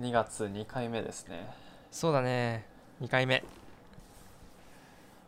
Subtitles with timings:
[0.00, 1.48] 2月2回目ですね。
[1.90, 2.66] そうだね。
[3.00, 3.44] 2回目。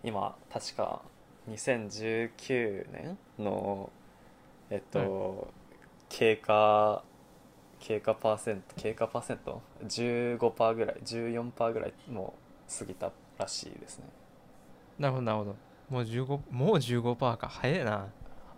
[0.02, 1.02] 今確か
[1.48, 3.90] 2019年の
[4.68, 5.48] えっと、
[6.08, 7.04] 経過
[7.78, 12.34] 経過パーセント経過パーセント？15%ぐらい14%ぐらいも
[12.68, 14.06] う過ぎたらしいですね。
[14.98, 15.56] なるほどなるほど。
[15.88, 17.48] もう15もう15%か。
[17.48, 18.08] 早いな。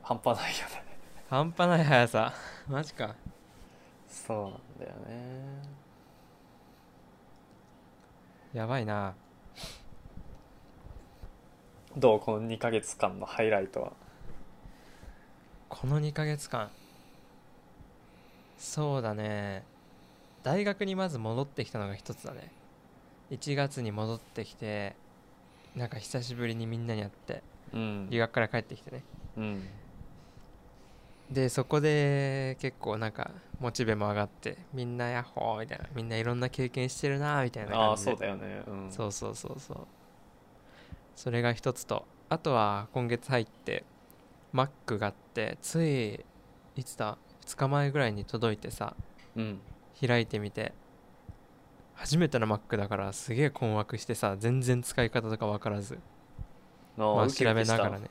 [0.02, 0.84] 半端ないよね。
[1.28, 2.32] 半端ない速さ。
[2.66, 3.14] マジか。
[4.08, 5.87] そうなんだよね
[8.54, 9.14] やばいな。
[11.96, 13.92] どうこの2ヶ月間のハイライトは。
[15.68, 16.70] この2ヶ月間。
[18.58, 19.64] そうだね。
[20.42, 22.50] 大学にまず戻ってきたのが一つだね。
[23.30, 24.96] 1月に戻ってきて
[25.76, 27.42] なんか久しぶりにみんなに会って
[27.74, 28.08] うん。
[28.10, 29.02] 留学から帰ってきてね。
[29.36, 29.62] うん
[31.30, 38.10] でそこで結構なんかモチベも上がってみんなヤッホーみたいなみんないろんな経験してるなみたいなああ感じで。
[38.12, 38.62] そうだよね。
[38.66, 38.90] うん。
[38.90, 39.86] そうそうそうそう。
[41.14, 42.06] それが一つと。
[42.30, 43.84] あとは今月入って
[44.54, 46.20] Mac があってつい
[46.76, 48.94] いつだ2日前ぐらいに届いてさ
[49.36, 49.60] うん。
[50.00, 50.72] 開いてみて
[51.94, 55.98] 初めての Mac だからすげえ困惑してさ全然使い方とか分からず。
[56.96, 58.08] まあ調べながらね。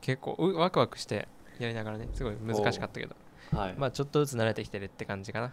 [0.00, 1.28] 結構うワクワクして
[1.62, 3.14] やりながらねすごい難しかったけど。
[3.52, 3.74] はい。
[3.76, 5.52] まあちょっとずつ慣れてきてるって感じかな。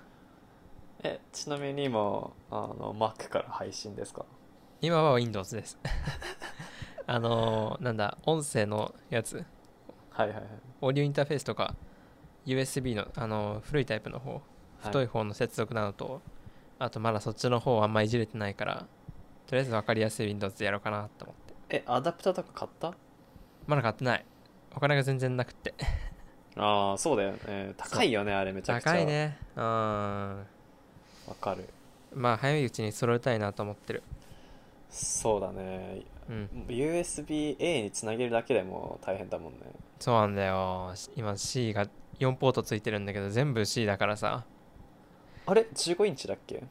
[1.03, 4.25] えちなみに今あの Mac から配信ですか？
[4.81, 5.77] 今は Windows です。
[7.07, 9.45] あのーなんだ音声のやつ。
[10.11, 10.43] はいはいはい。
[10.81, 11.75] オーディオインターフェースとか
[12.45, 14.41] USB の、あのー古いタイプの方。
[14.79, 16.21] 太い方の接続なのと、
[16.77, 18.85] あとまだそっちの方はあんまいじれてないから
[19.47, 21.77] とりあえず分かりやすい Windows でやろうかなと思って。
[21.77, 22.93] えアダプターとか買った？
[23.65, 24.25] まだ買ってない
[24.77, 25.73] お金が全然なくって。
[26.55, 27.73] ああそうだよね。
[27.77, 28.91] 高いよねあれめちゃくちゃ。
[28.91, 29.35] 高いね。
[29.55, 30.45] うんわ
[31.41, 31.67] かる。
[32.13, 34.03] まあ早いうちに揃えたいなと思ってる。
[34.91, 36.03] そうだね。
[36.29, 36.49] うん。
[36.67, 39.59] USB-A につなげるだけでも大変だもんね。
[39.99, 40.93] そうなんだよ。
[41.15, 41.87] 今 C が
[42.19, 44.45] 4ポートついてるんだけど全部 C だからさ。
[45.47, 46.63] あれ？15インチだっけ？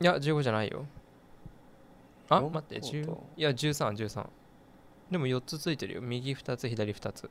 [0.00, 0.84] いや15じゃないよ。
[2.28, 4.26] あ4待ってポー10トいや1313
[5.10, 6.02] でも4つついてるよ。
[6.02, 7.30] 右2つ左2つ。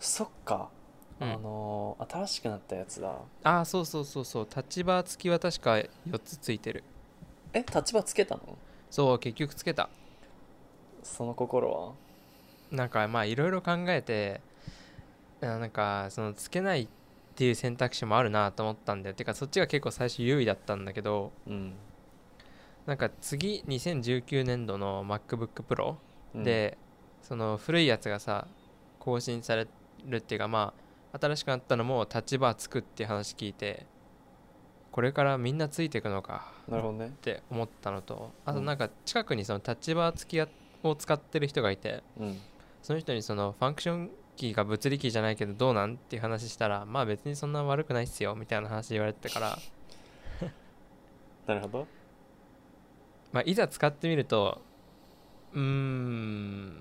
[0.00, 0.68] そっか、
[1.20, 1.32] うん。
[1.32, 3.16] あのー新しくなったやつだ。
[3.42, 4.46] あそうそうそうそう。
[4.46, 6.84] タッチバー付きは確か4つついてる。
[7.52, 8.56] え立場つけたの？
[8.90, 9.90] そう結局つけた。
[11.02, 11.92] その心は？
[12.70, 14.40] なんかまあいろいろ考えて
[15.40, 16.88] あなんかそのつけないっ
[17.34, 19.14] ていう選択肢もあるなと思ったんだよ。
[19.16, 21.72] てかそっちが結構最初優位だったんだけどうん、
[22.88, 25.96] なんか次2019年度の MacBookPro
[26.34, 26.78] うん、で、
[27.22, 28.46] その古いやつがさ
[28.98, 29.66] 更新され
[30.06, 30.72] るっていうかま
[31.12, 33.84] あ新しくなったのもタッチバーつくっていう話聞いて
[34.90, 37.08] これからみんなついていくのかなるほどね。
[37.08, 38.64] って思ったのとあとうん。
[38.64, 40.48] なんか近くにそのタッチバー付きや
[40.82, 42.40] を使ってる人がいてうん。
[42.82, 49.58] その人にそのファンクションキーが物理キーじゃないけどどうなんっていう話したらまあ別にそんな悪くないっすよみたいな話言われてたから、
[51.46, 51.97] なるほど
[53.32, 54.60] まあ、いざ使ってみると
[55.52, 56.72] うーん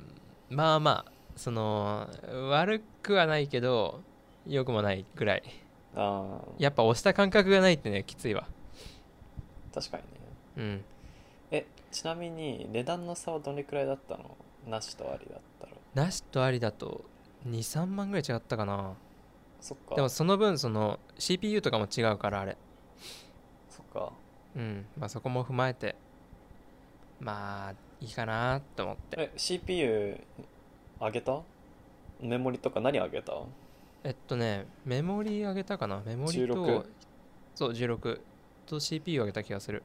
[0.49, 2.07] まあまあその
[2.49, 4.01] 悪くはないけど
[4.45, 5.43] 良くもないぐらい。
[5.95, 8.47] ああやっぱ押した感覚がないってねきついわ。
[9.73, 10.09] 確かにね。
[10.57, 10.85] うん。
[11.51, 14.37] えちなみに値段の差はどれくらいだったの？
[14.67, 17.05] なしとありだったらなしとありだと
[17.47, 18.93] 23万ぐらい違ったかな。
[19.59, 19.95] そっか。
[19.95, 22.57] でもその分その CPU とかも違うからあれ。
[23.69, 24.11] そっか。
[24.55, 24.85] うん。
[24.97, 25.95] まあそこも踏まえて
[27.19, 29.19] まあいいかなと思って。
[29.19, 30.17] え CPU
[30.99, 31.39] 上げた？
[32.21, 33.33] メモリとか何上げた？
[34.03, 36.01] えっとねメモリ上げたかな？
[36.05, 36.85] メモリと16
[37.55, 38.19] そう16
[38.65, 39.83] と CPU 上げた気がする。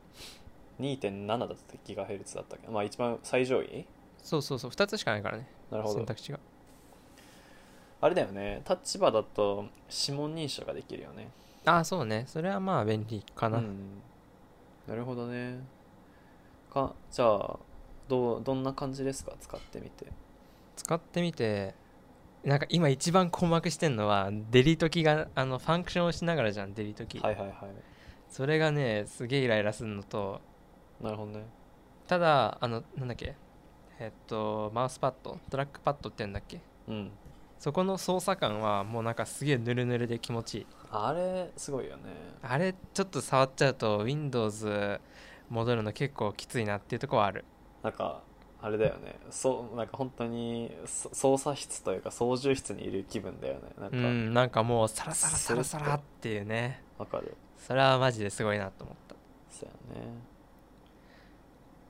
[0.81, 1.55] 2.7だった
[1.85, 2.69] ギガヘルツだったっけ？
[2.69, 3.87] まあ一番最上位？
[4.23, 4.71] そうそうそう。
[4.71, 5.47] 2つしかないからね。
[5.71, 5.95] なるほど。
[5.97, 6.41] 選択肢が。
[8.01, 8.63] あれだよね。
[8.65, 11.31] タッチバーだと指紋認証ができるよね。
[11.65, 12.25] ああそうね。
[12.27, 14.01] それはまあ便利かな、うん、
[14.89, 15.61] なるほどね
[16.73, 17.59] かじゃあ
[18.09, 19.33] どうどんな感じですか？
[19.41, 20.07] 使ってみて。
[20.75, 21.75] 使ってみて
[22.45, 27.55] なんか今一番困惑してんのはデリートがあのファンクションをしながらじゃんデリートはいはいはい。
[28.29, 30.41] それがねすげえイライラするのと
[31.01, 31.45] なるほどね。
[32.09, 33.37] ただあのなんだっけ？
[34.01, 36.61] えっとマウスパッドトラックパッドって言うんだっけ？
[36.89, 37.11] うん。
[37.59, 40.67] そこの操作感はもうなんかすげえヌルヌルで気持ちいい。
[40.91, 42.03] あれすごいよね。
[42.43, 44.99] あれちょっと触っちゃうと Windows
[45.53, 47.45] 戻るの結構きついなっていうところはある。
[47.83, 48.23] なんか
[48.63, 49.19] あれだよね。
[49.31, 53.61] そうなんか本当にそ操作室というか操縦室にいる気分だよね。
[53.79, 56.83] なんかうんなんかもうサラサラサラサラっていうね。
[56.97, 57.37] わかる。
[57.59, 59.15] それはマジですごいなと思った。
[59.51, 60.07] そうやね。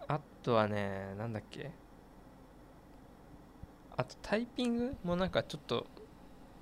[0.08, 1.70] あとはねなんだっけ。
[3.96, 5.86] あとタイピングもなんかちょっと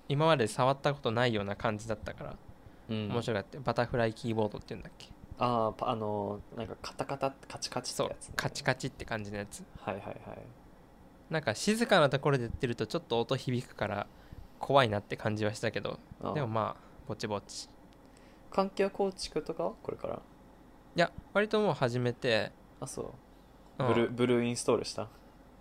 [0.08, 2.36] 今まで触ったことないような感じだったから
[2.90, 3.08] うん。
[3.08, 3.56] 面白かった。
[3.56, 5.08] よバタフライキーボードっていうんだっけ
[5.42, 9.64] あーパあのなんかカタカタってカチカチってそうやつ、ね、カチカチって感じのやつ。
[9.80, 10.16] はいはいはい。
[11.30, 14.06] なんか静かなところでやってるとちょっと音響くから
[14.58, 15.98] 怖いなって感じはしたけど。
[16.34, 17.68] でもまあぼちぼち。
[18.50, 19.72] 環境構築とかは？
[19.82, 20.14] これから？
[20.14, 20.18] い
[20.94, 22.52] や割ともう始めて。
[22.78, 23.14] あそ
[23.78, 23.82] う。
[23.82, 23.88] うん。
[23.88, 25.08] ブルーブルーインストールした？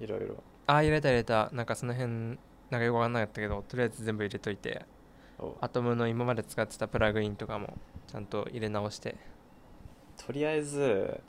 [0.01, 0.43] いろいろ。
[0.67, 1.49] ああ入れた入れた。
[1.53, 2.37] なんかその辺なん
[2.71, 4.85] かよくわかんなかったけどとりあえず全部入れといて。
[5.41, 7.77] おアトムの今まで使ってたプラグインとかも
[8.07, 9.15] ちゃんと入れ直して
[10.25, 11.19] とりあえず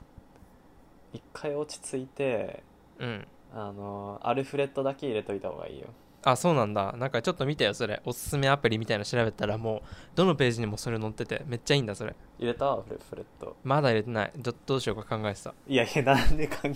[1.13, 2.63] 一回落ち着いて
[2.99, 3.27] うん。
[3.53, 5.87] あのアルフレッドだけ入れといた方がいいよ。
[6.23, 6.93] あそうなんだ。
[6.97, 8.01] なんかちょっと見たよそれ。
[8.05, 9.81] おすすめアプリみたいなの調べたらもう
[10.15, 12.15] どのページにもそれ載っててめっちゃいいんだそれ。
[12.39, 13.57] 入れたアルフレッド。
[13.63, 14.31] まだ入れてない。
[14.37, 16.73] どどうしようか考えていやいやなんで考え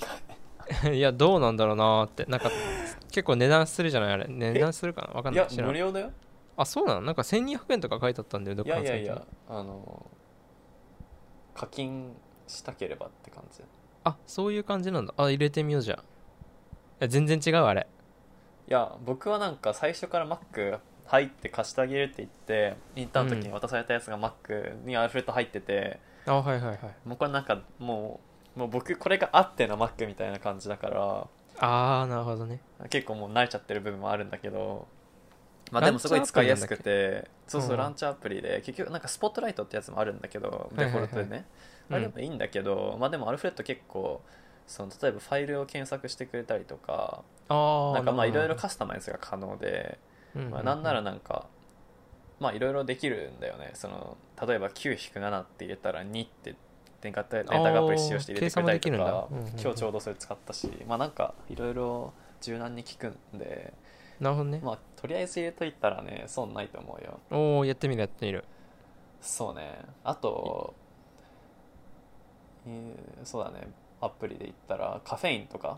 [0.83, 2.25] た いやどうなんだろうなーって。
[2.25, 2.49] なんか
[3.11, 4.11] 結構値段するじゃない？
[4.13, 4.25] あれ。
[4.27, 5.13] 値段するかな？
[5.13, 5.51] わかんいやない。
[5.51, 5.67] 知らん。
[5.67, 6.11] 無料だよ？
[6.57, 7.01] あそうなの？
[7.01, 9.05] なんか1200円とか書いてあったんだよどっいかのサイトに。
[9.07, 10.05] やいやいやあの
[11.55, 12.13] 課金
[12.47, 13.63] したければって感じ。
[14.03, 15.13] あそういう感じなんだ。
[15.17, 16.03] あ入れてみようじゃ
[17.01, 17.87] あ全然違うあれ。
[18.67, 26.79] いや僕はなんか最初から Mac 入って貸してあげるって言ってインターンの時に渡されたやつが Mac にアルフレッド入ってて、あはいはいはい。
[27.05, 28.19] もうこれなんかも
[28.55, 31.27] うもう僕これがあっての Mac みたいな感じだから
[31.59, 32.59] ああなるほどね。
[32.89, 34.87] 結構もう慣れちゃってる部分もあるんだけど
[35.71, 41.07] まあでもすごい使いやすくてそうそううんランチャーアプリで結局なんかスポットライトってやつもあるんだけどデはいはいはい。
[41.09, 41.45] フォルトでね。
[41.89, 44.21] あれもいいんだけどまあでもアルフレッド結構
[44.67, 49.99] その例えばファイルを検索してくれたりとかああなんかまあいろいろカスタマイズが可能で
[50.35, 51.47] まあ、なんならなんか
[52.39, 53.71] まあいろいろできるんだよね。
[53.73, 56.55] その例えば9-7って入れたら2って
[57.01, 59.27] 電化データがアプリ使用して入れてくれたりとか
[59.61, 63.73] 今日ちょうどそれ使ったしまあなんかいろいろ柔軟に効くんで
[64.19, 67.19] なるほどね、まあとりあえず入れといたらね損ないと思うよ。
[67.31, 68.43] おおやってみるやってみる。
[69.21, 69.79] そうね。
[70.03, 70.73] あと
[72.67, 73.67] えーそうだね。
[74.01, 75.77] アプリで言ったらカフェインとか。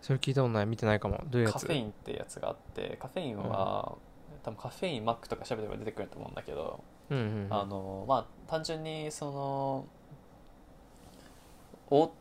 [0.00, 1.20] それ聞いたことない見てないかも。
[1.26, 1.54] どういうやつ？
[1.54, 3.96] カフェインってやつがあってカフェインは、
[4.44, 6.80] 多分カフェインマックとか調べれば出てくると思うんだけど、
[7.10, 7.52] うんうんうん。
[7.52, 9.86] あのまあ単純にその
[11.90, 12.12] お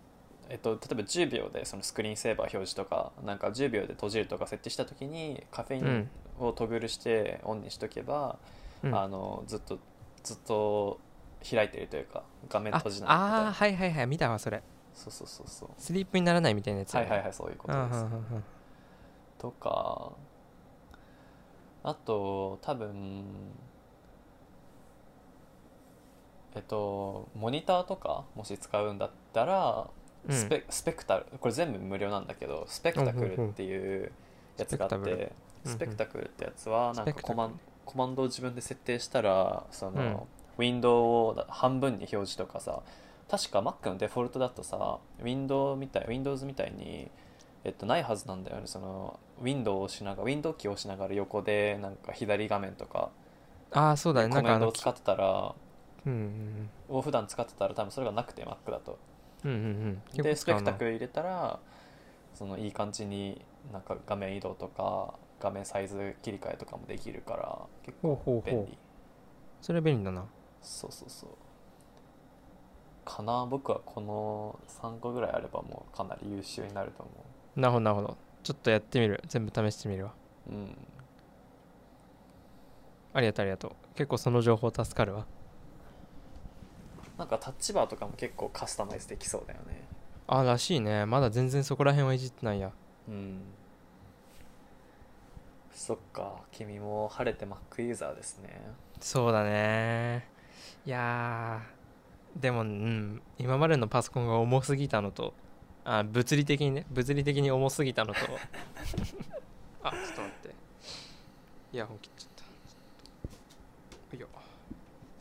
[0.49, 6.47] えっと、例えば10秒でそのスクリーンセーバー表示とかなんか10秒で閉じるとか設定した時にカフェインうん。
[6.47, 8.37] をトグルしてオンにしとけば、
[8.83, 8.95] うん。
[8.95, 9.79] あのずっと
[10.23, 10.99] ずっと
[11.49, 14.61] 開いてるというか画面あ閉じないみたいあーなはいはいはい見たわそれ。
[14.93, 15.69] そうそうそうそう。
[15.77, 16.93] スリープにならないみたいなやつ。
[16.93, 17.81] はいはいはいそういうことです。
[17.81, 18.43] あーはんはんはん
[19.37, 20.11] とか
[21.83, 23.23] あと多分
[26.55, 29.87] えっとモニターとかもし使うんだったらうん
[30.29, 34.11] スペ,、スペクタルこれ全部無料なんだけどスペクタクルっていう
[34.57, 35.31] やつがあって、
[35.63, 40.17] スペクタクルってやつはなんかコマンコマンドを自分で設定したらその、うん。
[40.57, 42.81] ウィンドウを半分に表示とかさ
[43.29, 47.09] 確か Mac のデフォルトだとさウィンドウみたい Windows みたいに
[47.63, 48.63] えっと、ないはずなんだよね。
[48.65, 53.09] そのウィンドウを押しながらウィンドウキーを押しながら横でなんか左画面とか
[53.71, 54.29] ああそうだね。
[54.29, 55.53] なコんかあのメントを使ってたら
[56.05, 58.97] うんうんを普段使ってたら多分それがなくて Mac だと
[59.43, 60.01] うんうんうん。
[60.17, 61.59] うんでスペクタルクル入れたら
[62.33, 63.41] そのいい感じに
[63.71, 68.65] なんか画面移動とか画面サイズ切り替えとかもできるから結ほう構便利ほう。
[68.65, 68.75] ほう
[69.61, 70.25] それ便利だな。
[70.61, 71.29] そうそうそう。
[73.05, 73.45] かな。
[73.45, 77.11] 僕はこの3個ぐらいあればもうかなり優秀になると思
[77.55, 78.17] なるほどなるほど。
[78.43, 79.21] ちょっとやってみる。
[79.27, 80.13] 全部試してみるわ。
[80.49, 80.77] ううん。
[83.13, 83.71] ありがとうありがとう。
[83.95, 85.25] 結構その情報助かるわ
[87.17, 89.87] なんかタッチバーとかも結構カスタマイズできそうだよね。
[90.27, 91.05] あらしいね。
[91.05, 92.71] まだ全然そこら辺はいじってないや。
[93.07, 93.41] うん。
[95.73, 96.41] そっか。
[96.51, 98.61] 君も晴れて Mac ユーザーですね。
[98.99, 100.27] そうだね。
[100.85, 102.41] いやー。
[102.41, 103.21] でもうん。
[103.39, 105.33] 今までのパソコンが重すぎたのと。
[105.85, 106.85] あ物理的にね。
[106.91, 108.19] 物理的に重すぎたのと。
[109.81, 110.55] あちょっと待って。
[111.73, 112.37] イヤホン切っちゃった。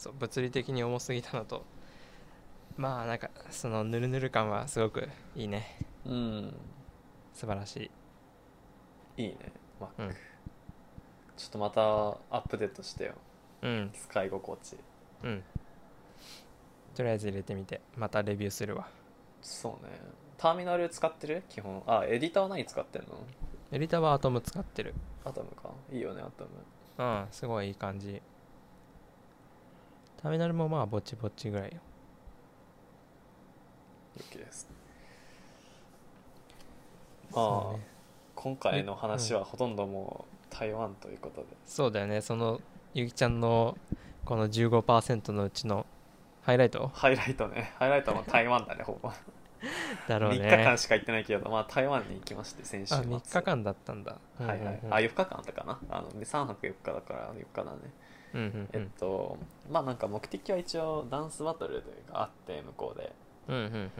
[0.06, 1.64] そう物理的に重すぎたのと
[2.76, 5.78] まあなんかそのヌルヌル感はすごくいいね。
[6.04, 6.54] うん。
[7.32, 7.90] 素晴らし
[9.16, 9.22] い。
[9.22, 9.52] いいね。
[9.80, 10.14] Mac、うん。
[11.36, 11.80] ちょっとまた
[12.30, 13.14] アップデートしてよ。
[13.62, 13.90] うん。
[13.92, 14.76] 使い心地。
[15.22, 15.42] うん。
[16.94, 17.80] とりあえず入れてみて。
[17.96, 18.88] またレビューするわ。
[19.40, 19.92] そうね。
[20.38, 21.44] ターミナル使ってる？
[21.48, 21.82] 基本。
[21.86, 23.08] あエディターは何使ってんの？
[23.72, 24.94] エディターはアトム使ってる。
[25.24, 25.70] アトムか。
[25.90, 26.50] いいよねアトム。
[26.98, 28.20] うんすごいいい感じ。
[30.22, 31.80] ターミナルもまあぼちぼちぐらいよ
[34.16, 34.68] OK です。
[37.32, 37.76] まあ
[38.34, 41.48] 今回の話はほとんどもう台湾ということで。
[41.66, 42.20] そうだよね。
[42.20, 42.60] その
[42.94, 43.76] ゆきちゃんの
[44.24, 45.86] この15%のうちの
[46.42, 46.90] ハイライト？
[46.94, 47.72] ハイライトね。
[47.78, 49.10] ハイライトは台湾だね ほぼ。
[49.10, 50.48] 3だろうね。
[50.48, 53.10] 日間しか行ってないけど、まあ、台湾に行きまして先週あ末。
[53.10, 54.16] 3日間だったんだ。
[54.38, 54.66] はいはい、うん。
[54.66, 55.80] うんうんあ4日間あったかな？
[55.90, 57.78] あの3泊4日だから4日だね、
[58.34, 58.68] うんうんうん。
[58.72, 59.36] えっと
[59.68, 61.82] まあなんか目的は一応ダンスバトル
[62.12, 63.12] があって向こうで
[63.48, 63.90] うんうんうん。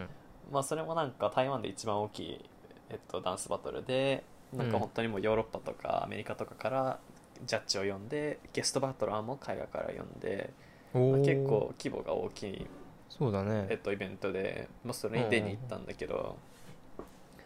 [0.53, 2.45] まあそれもなんか台湾で一番大きい、
[2.91, 4.25] えっと、ダンスバトルで
[4.57, 4.81] なんかうん。
[4.81, 6.99] 本当にもうヨーロッパとかアメリカとかから
[7.45, 10.51] ジャッジを呼んでゲストバトラーも海外から呼んで、
[10.95, 12.67] おまあ、ー結構規模が大きい、
[13.09, 13.67] そうだね。
[13.69, 16.37] えっと、イベントで、まあ、それに出に行ったんだけど、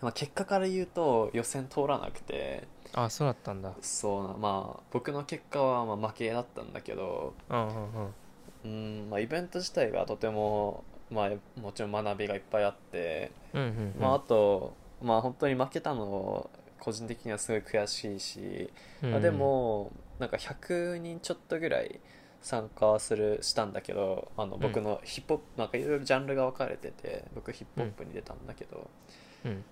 [0.00, 3.72] まあ、結果から言うと予選通らなくてあそうだったんだ。
[3.82, 7.78] そうなまあ僕の結果はまあ負けだったんだけどうんうんう
[8.08, 8.14] ん。
[8.64, 13.94] うん、まあ、イベント自体がとても、まあ、もちろん学びがいっぱいあって、うんうんうん。
[14.00, 16.50] まあ、あと、まあ、本当に負けたの
[16.80, 18.70] 個人的にはすごい悔しいし、
[19.02, 22.00] うんまあでもなんか100人ちょっとぐらい
[22.42, 24.60] 参加するしたんだけどあのん。
[24.60, 28.90] 僕のヒップホップなんかいろいろジャンルが分かれてて僕ヒップホップに出たんだけど、
[29.44, 29.64] うん。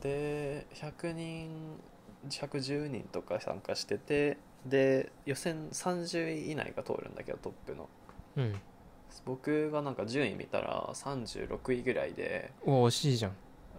[0.00, 1.78] で100人
[2.28, 7.88] 110人とか参加しててで予選30位以内が通るんだけどトップの。
[8.36, 8.60] うん
[9.24, 12.52] 僕がなんか順位見たら36位ぐらいで。
[12.64, 13.32] お惜しいじゃん。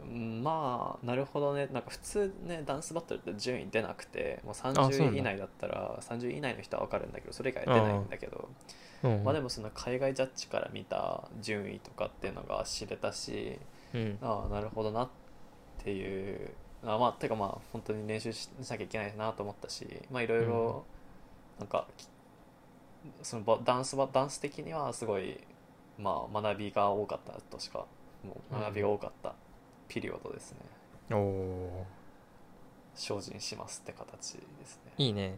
[0.10, 1.67] うんまあなるほどね。
[1.67, 8.50] なんか普通ねダンスバトルって順位出なくてもうそうなんだ30位以内だったら30位以内の人は分かるんだけどそれ以外は出ないんだけど。
[9.03, 9.24] うん。
[9.24, 13.60] まあでもその海外ジャッジから見た順位とかっていうのが知れたし
[13.94, 14.17] うん。
[14.22, 15.10] ああなるほどなっ
[15.84, 16.51] ていう。
[16.84, 20.86] あまあてかまあ本当に練習しなきゃいけないなと思ったしまあいろいろ
[21.60, 22.08] なんかき
[23.22, 25.39] そのばダンスはダンス的にはすごい
[25.98, 27.86] まあ学びが多かったとしか
[28.24, 29.34] もう学びが多かった
[29.88, 30.58] ピリオドですね、
[31.12, 31.86] おお
[32.94, 34.92] 精進しますって形ですね。
[34.98, 35.38] いいね。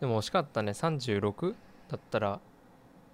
[0.00, 0.72] でも惜しかったね。
[0.72, 1.54] 36
[1.88, 2.40] だったら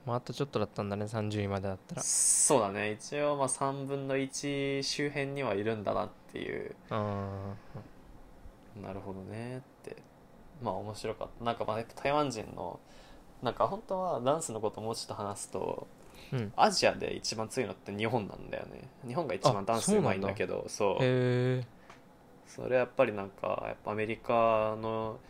[0.04, 1.06] まああとちょっとだったんだね。
[1.06, 2.02] 30位までだったら。
[2.02, 2.92] そうだね。
[2.92, 6.76] 一応まあ3分の1周辺にはいるんだなっていう。
[6.90, 7.54] あ
[8.80, 9.96] なるほどねって。
[10.62, 11.44] まあ面白かった。
[11.44, 12.78] なんかまあやっぱ台湾人の
[13.46, 16.52] なんか本当はダンスのこともうちょっと話すとーうん。
[16.56, 18.88] アジアで一番強いのって日本なんだよね。
[19.06, 21.64] 日本が一番あダンスうまいんだけどそう。
[22.48, 25.20] それはやっぱりなんかやっぱアメリカの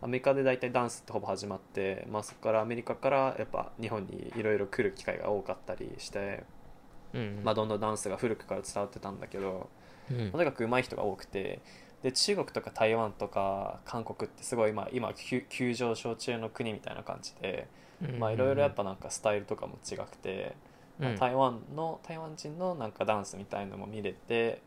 [0.00, 6.44] アメリカで大体ダンスってほぼ始まって、まあ、そこからアメリカからやっぱ日本にいろいろ来る機会が多かったりして、
[7.12, 9.68] うんまあ、どんどんダンスが古くから伝わってたんだけど
[10.10, 10.30] うん。
[10.30, 11.60] とにかく上手い人が多くて
[12.02, 17.66] で中国とか台湾とか韓国ってすごい今今急急上昇中の国みたいな感じで
[18.18, 20.54] まあいろいろやっぱなんかスタイルとかも違くて、
[20.98, 24.62] まあうん台湾の台湾人のなんかダンスみたいのも見れて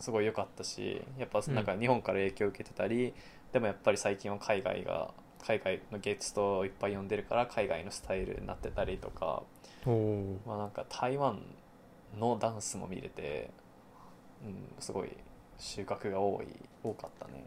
[0.00, 3.14] すごい良かったしやっぱなんか日本から影響を受けてたり、
[3.52, 5.12] でもやっぱり最近は海外が
[5.44, 9.42] 海外のゲストをいっぱい呼んでるから海外のスタイルになってたりとか、
[10.46, 11.40] まあ、なんか台湾
[12.18, 13.50] のダンスも見れて、
[14.44, 15.10] うん、すごい
[15.58, 16.46] 収穫が多い
[16.82, 17.44] 多かったね。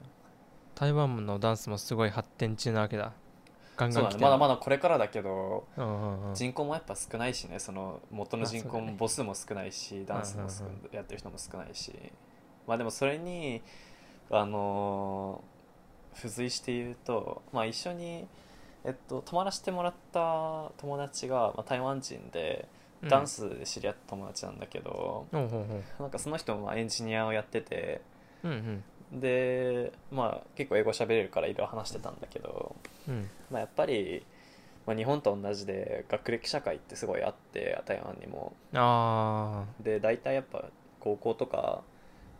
[0.76, 3.14] 台湾のダンスもすごい発展中なわけだ。
[3.78, 6.36] ガンガン来てだねまだまだだこれからだけどうんうんうん。
[6.36, 11.94] 人口もやっぱ少ないしねその元の人口も母数も少ないしダンスも少うんうんやってる人も少ないし。
[12.68, 13.62] まあでもそれに
[14.30, 15.52] あのー
[16.16, 18.28] 付随して言うと、まあ、一緒に、
[18.84, 26.02] えっと、泊まらせてもらった友達が、まあ、台湾人でうんダンスで知り合った友達なんだけど、ほうほうほう。
[26.02, 28.02] なんかその人もまあエンジニアをやってて
[28.44, 29.20] うんうん。
[29.20, 32.76] でまあ結構英語喋れるからいろいろ話してたんだけど、
[33.08, 33.30] うん。
[33.50, 34.26] まあ、やっぱり、
[34.86, 38.54] まあ、日本と同じで学歴社会ってすごいあって台湾にも。
[38.74, 40.66] あで大体やっぱ
[41.00, 41.82] 高校とか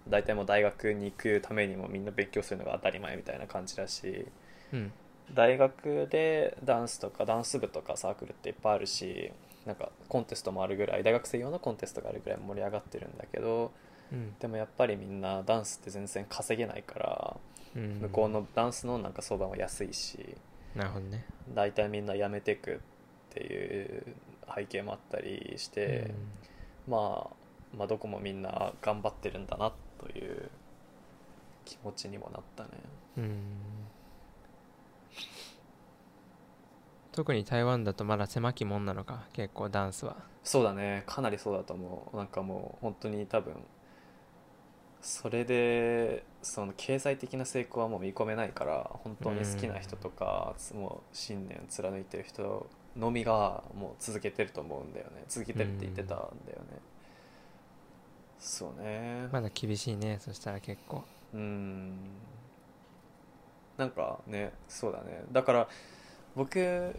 [0.08, 4.26] 大体もう大学に行くためにもみんな勉強するのが当たり前みたいな感じだしー
[4.74, 4.92] うん。
[5.34, 9.32] 大学でダンスとかダンス部とかサークルっていっぱいあるし
[9.66, 13.72] なんかコンテストもあるぐらい大学生用のコンテストがあるぐらい盛り上がってるんだけど
[14.12, 14.36] うん。
[14.40, 17.38] でもやっぱりみんなダンスって全然稼げないから
[17.76, 18.00] うん。
[18.02, 20.36] 向こうのダンスのなんか相場も安いし
[20.76, 21.26] なるほどね。
[21.54, 22.78] 大体みんな辞めてくっ
[23.30, 24.16] ていう
[24.54, 26.14] 背景もあったりして、
[26.88, 30.50] まあ、まあどこもみんな頑張ってるんだなという
[31.66, 32.70] 気持ちにもなったね。
[33.18, 33.32] うんうん
[37.12, 40.16] 特に台湾だとまだ狭きもんなのか結構ダンスは。
[40.44, 41.04] そうだね。
[41.06, 42.18] かなりそうだと思う。
[42.18, 43.56] なんかもう本当に多分
[45.02, 55.24] それでその経済的な成功はもう見込めないから本当に好きな人とか、もう信念を貫いてる人のみがもう続けてると思うんだよね。
[55.28, 56.80] 続けてるって言ってたんだよね、
[58.40, 59.28] そうね。
[59.32, 61.04] まだ厳しいねそしたら結構。
[61.34, 61.94] うん。
[63.78, 65.24] なんかねそうだね。
[65.32, 65.68] だから
[66.36, 66.96] 僕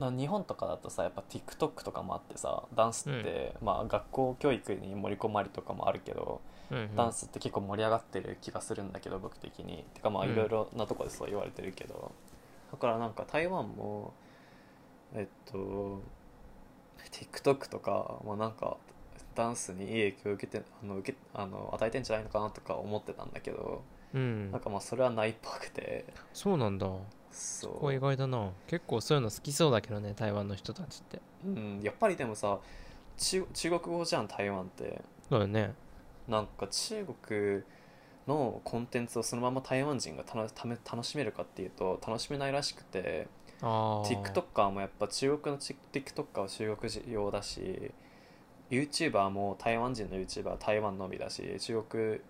[0.00, 6.96] な日本とかだとさやっぱ TikTok とかもあってさダンスって、まあ学校教育に盛り込まれとかもあるけど、うんうん。
[6.96, 9.84] ダンスって結構盛り上がってる気がするんだけど僕的に。
[9.94, 10.32] てかまあうん。
[10.32, 12.12] いろいろなとこでそう言われてるけど、
[12.72, 14.14] だからなんか台湾も
[15.14, 16.00] えっと
[17.10, 18.76] TikTok とかもなんか
[19.34, 23.82] ダンスにいい影響を受けてあの受けあの与えてんじゃないのかなとか思ってたんだけど、
[24.14, 24.50] うん。
[24.50, 26.06] なんかまあそれはないっぽくて。
[26.32, 26.88] そうなんだ
[27.30, 27.94] そう。
[27.94, 28.50] 意外だな。
[28.66, 31.20] 結構そういうの好きそうだけどね台湾の人たちって。
[31.44, 32.58] うん、やっぱりでもさ
[33.16, 35.02] 中中国語じゃん台湾って。
[35.28, 35.74] そうだね。
[36.28, 37.62] なんか中国
[38.26, 43.26] のコンテンツをそのまま台湾人がたのため楽しめるかっていうと楽しめないらしくて
[43.60, 47.90] TikToker もやっぱ中国のチ TikToker は中国用だし
[48.70, 52.20] YouTuber も台湾人の YouTuber は台湾のみだし中国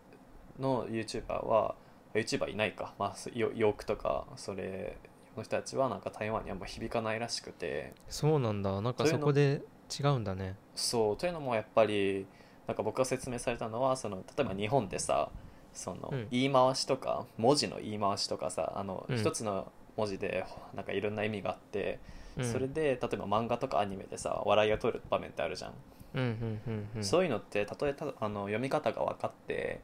[0.59, 1.75] の YouTuber は
[2.15, 4.97] YouTuber いないか、まあ、よヨークとかそれ
[5.37, 7.95] の人たちはなんか台湾にあんま響かないらしくて。
[8.09, 8.81] そうなんだ。
[8.81, 9.63] なんかそこで
[9.99, 10.57] 違うんだね。
[10.75, 11.17] そう。
[11.17, 12.27] というのもやっぱり
[12.67, 15.31] なんか僕が説明されたのはその例えば日本でさ
[15.73, 16.29] そのうん。
[16.31, 19.17] 言い回しとか、文字の言い回しとかさあの、うん。
[19.17, 22.01] 一つの文字でなんかいろんな意味があって、
[22.37, 22.45] うん。
[22.45, 25.73] それで例えば漫画とかアニメでさ笑いを取る場面ってあるじゃん、
[26.15, 27.05] うんうんうんうん。
[27.05, 29.81] そういうのってたとえたあの読み方が分かって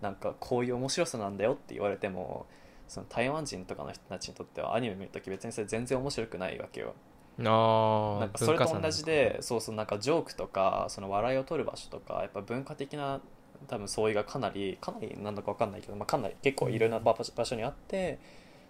[0.00, 2.46] なんかこういう面白さなんだよって言われても
[2.88, 6.94] その台湾人とかの人たちにとってはアニメ見るとき別にそれ全然面白くないわけよ。
[7.38, 13.20] ああなんかそれと同じでそうそうなんかジョークとかその笑いを取る場所とかやっぱ文化的な
[13.68, 18.18] 多分相違がかなりかなりなんだか分かんないけど、まあ、かなり結構いろんな場場所にあって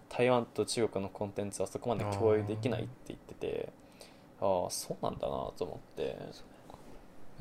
[0.09, 3.69] 台湾と中国のコンテンツはそこまで共有できないって言ってて
[4.41, 6.17] ああそうなんだなと思って。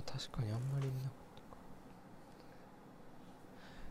[0.07, 1.11] 確かにあんまり見な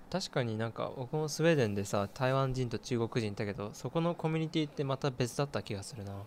[0.10, 6.12] 確かになんか僕もスウェーデンでさ台湾人と中国人いたけどそこのコミュニティってまた別だった気がするな。
[6.14, 6.22] ああ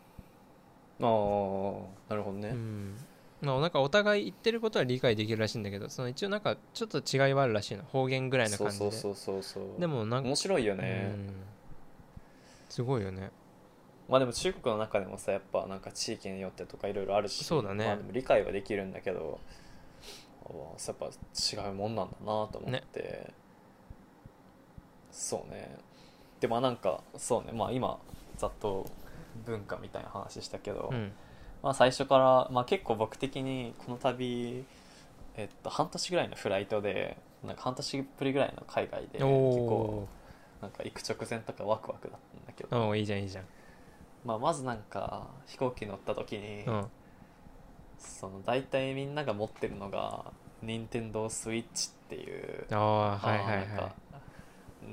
[1.01, 2.97] なるほどね、うん。
[3.41, 7.85] まあなんかお互い言ってることは理解できるらしいんだけどその一応なんかちょっと違いはあるらしいの。
[7.85, 8.91] 方言ぐらいのそう感じで。
[8.91, 11.31] そうそうそうそうでもなんか面白いよね、うん。
[12.69, 13.31] すごいよね。
[14.09, 17.85] まあでも中国の中でもさやっぱなんか地域によってとかいろいろあるしそうだね。
[17.87, 19.39] まあ、でも理解はできるんだけど
[20.45, 20.49] あ
[20.87, 23.33] やっぱ違うもんなんだなと思って、
[25.11, 25.77] そうね。
[26.41, 27.53] でもなんかそうね。
[27.53, 27.99] まあ今
[28.37, 28.87] ざっと
[29.45, 31.13] 文化みたいな話したけど、うん。
[31.63, 34.65] まあ最初から、まあ、結構僕的にこの旅、
[35.37, 39.29] えっと、半年ぐらいのフライトでなんか半年ぶりぐらいの海外で結お
[39.69, 40.09] 構
[40.63, 43.45] なんか行く直前とかワクワクだったんだけど、いいじゃんいいじゃん。
[44.25, 46.87] まあ、まずなんか飛行機乗った時に、うん。
[47.99, 50.27] その大体みんなが持ってるのが
[50.63, 53.95] 任天堂スイッチっていうああはいはいはあーなんか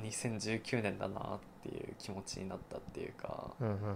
[0.03, 3.87] 2019年だなっていう気持ちになったっていうかいうんうんうん。
[3.87, 3.95] なん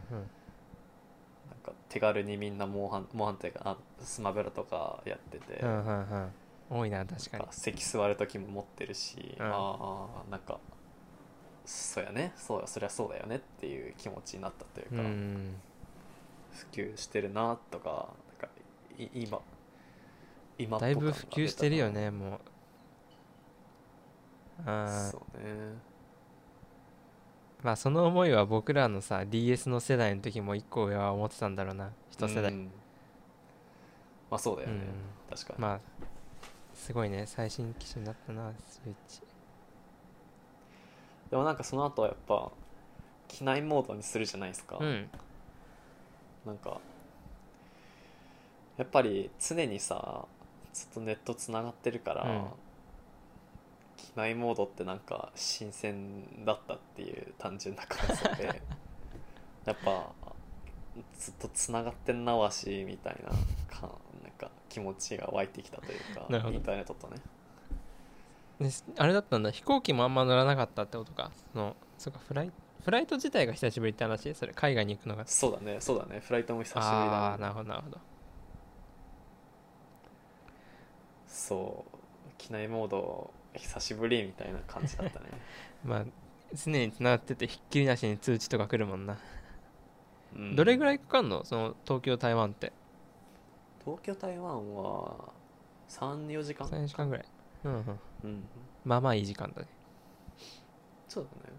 [1.63, 6.29] か手軽にみんなモンハンモンハンっていうかあスマブラとかやってて、うんうんうん。
[6.71, 7.45] 多いな確かに。
[7.51, 9.45] 席座る時も持ってるし、うん。
[9.45, 10.59] ああなんか
[11.65, 12.33] そうやね。
[12.35, 15.53] そうそりゃそうだよねっていう気持ちになったといううか、ん。
[16.51, 18.09] 普及してるなとか
[18.41, 18.55] なんか
[18.97, 19.39] い今
[20.57, 22.39] 今だいぶ普及してるよ出ねもう。
[24.65, 25.11] あー。
[25.11, 25.88] そうね
[27.61, 32.51] まあその思いは僕らのさ DS の世代の時も一個上は思ってたんだろうな一世代。
[32.51, 32.71] うん。
[34.31, 34.77] まあそうだよね、う
[35.33, 35.35] ん。
[35.35, 35.79] 確かに、まあ
[36.73, 39.21] すごいね最新機種になったなスイッチ。
[41.29, 42.51] でもなんかその後はやっぱ
[43.27, 45.09] 機内モードにするじゃないですか、うん。
[46.45, 46.79] なんか
[48.77, 50.25] やっぱり常にさ
[50.73, 52.45] ずっとネットつながってるから、うん
[54.09, 58.61] 機内モードってなんか新鮮だったっていう単純な感想で
[59.65, 60.11] やっぱ
[61.17, 63.29] ずっとつながってんなわしみたいな
[63.67, 63.87] か
[64.23, 66.55] なんか気持ちが湧いてきたというかなるほど。
[66.55, 67.17] インターネットとね。
[68.59, 69.51] であれだったんだ。
[69.51, 71.31] 飛行機もあんま乗らなかったってことか。
[71.53, 72.51] そのそうかフライ
[72.83, 74.33] フライト自体が久しぶりって話？
[74.33, 75.27] それ海外に行くのが。
[75.27, 76.19] そうだねそうだね。
[76.19, 77.07] フライトも久しぶりあだね。
[77.35, 77.97] あなるほどなるほど。
[81.27, 81.97] そう。
[82.37, 85.25] 機内モード久しぶりみたいな感じだったね。
[85.83, 86.05] まあ
[86.53, 89.17] 常につながっててひっきりなしに通知とか来るもんな、
[90.35, 90.55] うん。
[90.55, 91.45] どれぐらいかかんの？
[91.45, 92.71] その東京台湾って。
[93.85, 95.31] 東京台湾は
[95.89, 96.67] 34時間。
[96.67, 97.25] 3時間ぐらい。
[97.65, 97.99] うんうん。
[98.23, 98.43] うん。
[98.83, 99.67] まあまあいい時間だね。
[101.07, 101.53] そうだね。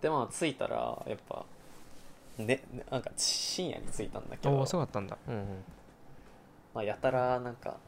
[0.00, 1.44] でまあ着いたらやっぱ
[2.38, 4.54] ねなんか深夜に着いたんだけど。
[4.56, 5.18] おおそうだったんだ。
[5.26, 5.64] うんうん。
[6.74, 7.78] まあ、やたらなんか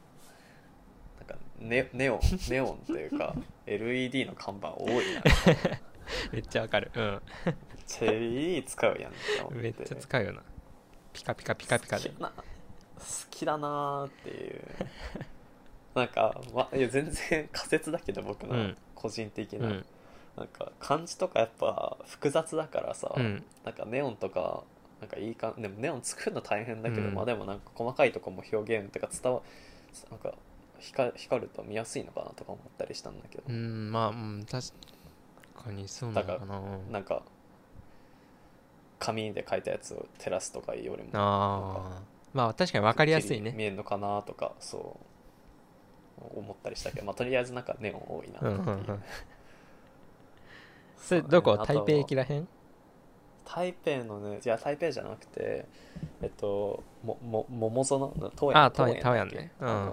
[1.33, 5.23] かネネオンネオンというか LED の看板多いな。
[6.31, 6.91] めっちゃわかる。
[6.95, 7.21] うん。
[7.85, 9.61] チェリー使うやんって思って。
[9.61, 10.43] めっちゃ使うよな。
[11.13, 12.09] ピカピカピカピカで。
[12.09, 12.35] 好きな好
[13.29, 14.61] きだなーっていう。
[15.95, 18.77] なんか、ま、いや全然 仮説だけど僕のうん。
[18.95, 19.85] 個人的な、うん。
[20.37, 23.43] なんか漢字とかやっぱ複雑だからさ、うん。
[23.63, 24.63] なんかネオンとか
[24.99, 27.13] なんかいいかでもネオン作るの大変だけど、うん。
[27.13, 29.41] まあでもなんか細かいとこも表現っていうか伝わ
[30.09, 30.33] なんか
[30.81, 34.67] 光光ると見やすいのかなとか思ったりしたんだけど、うんまあうん確
[35.63, 36.61] かにそうなのかな。
[36.91, 37.21] なんか
[38.99, 42.01] 紙で書いたやつを照らすとかよりもああ
[42.33, 43.53] まあ確かに分かりやすいね。
[43.55, 44.99] 見えるのかなとかそ
[46.19, 49.03] う思ったりしたけど、まあ、とりあえずなんかネオン多いなっていう,、うんうんうん。
[50.97, 51.57] それどこ？
[51.57, 52.47] 台北駅らへん？
[53.43, 55.65] 台北のねいや台北じゃなくて
[56.21, 57.99] えっともも桃園？
[57.99, 58.57] の東園？
[58.57, 59.91] ああタワ東園ねうん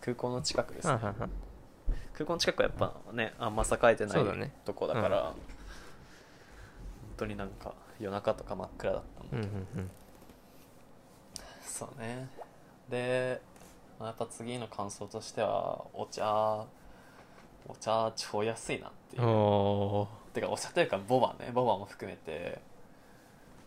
[0.00, 0.98] 空港の近くですね。
[2.12, 4.52] 空港の近くはやっぱねあんま栄えてないね。
[4.64, 5.34] とこだから本
[7.16, 9.90] 当になんか夜中とか真っ暗だったんだうんけど、うんうん
[11.62, 12.28] そうね。
[12.90, 13.40] で、
[13.98, 16.66] まあ、やっぱ次の感想としてはお茶
[17.68, 19.22] お茶超安いなっていう。
[20.32, 21.50] てかお茶というかボバね。
[21.52, 22.60] ボバも含めて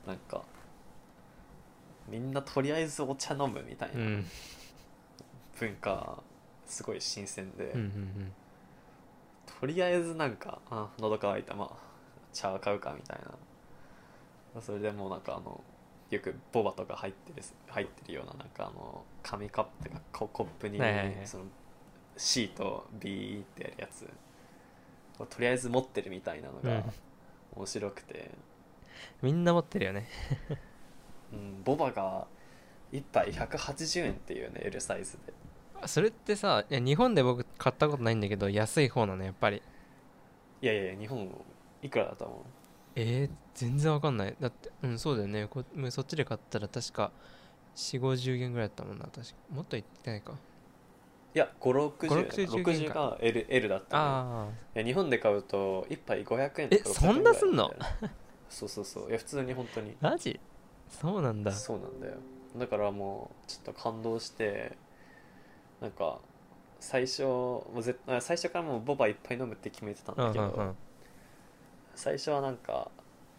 [0.06, 0.42] なんか
[2.08, 4.00] みんなとりあえずお茶飲むみたいな。
[4.00, 4.26] うん
[5.64, 6.22] 文化
[6.66, 8.34] すごい新鮮で、うんうん
[9.60, 11.54] とりあえずなんかあ喉乾いた。
[11.54, 11.78] まあ
[12.34, 13.20] 茶買うかみたい
[14.56, 14.62] な。
[14.62, 15.62] それでもうなんかあの
[16.10, 20.80] よくボバとか入ってる入ってるようななんかあの紙カップがココップに
[21.26, 21.44] その
[22.18, 24.10] C と B ってやるやつ。
[25.20, 26.84] をとりあえず持ってるみたいなのがうん。
[27.56, 28.32] 面白くて、
[29.22, 30.08] みんな持ってるよね。
[31.32, 32.26] うん、ボバが
[32.92, 35.34] 1杯180円っていうね L サイズで
[35.88, 39.62] それってさいや日本で僕買ったことないんだけど安い方なのやっぱり。
[40.62, 41.30] いやいや日本
[41.82, 42.40] いくらだと思う？
[42.96, 44.36] えー、全然わかんない。
[44.40, 45.48] だってうんそうだよね。
[45.48, 47.12] こそっちで買ったら確か
[47.76, 49.34] 4 5 0円ぐらいだったもんな確か。
[49.52, 50.34] もっといってないか。
[51.36, 52.94] いや560 560円60か。
[52.94, 54.04] が L, L だったね
[54.82, 58.14] あ日本で買うと1杯500円えとかそんなすんの600円ぐらいだよ。
[58.50, 59.10] そうそうそう。
[59.10, 59.98] いや普通に本当に。
[60.02, 60.40] あマジ？
[60.90, 61.52] そうなんだ。
[61.52, 62.14] そうなんだよ。
[62.56, 64.78] だからもうちょっと感動して
[65.84, 66.18] なんか
[66.80, 70.76] 最初もう絶あ最初からもうボバいっぱい飲むって決めてたんうんうだけど、んうん
[71.96, 72.90] 最初はなんか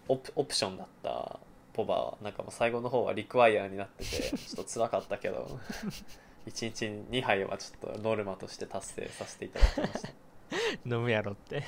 [0.06, 1.40] オプオプションだった
[1.72, 4.06] ボバはなんかもう最後の方はリクワイアになってて
[4.38, 5.58] ちょっと辛かったけど
[6.46, 10.08] 1日に2杯はちょっとノルマとして達成させていただきました、
[10.86, 11.64] 飲むやろって。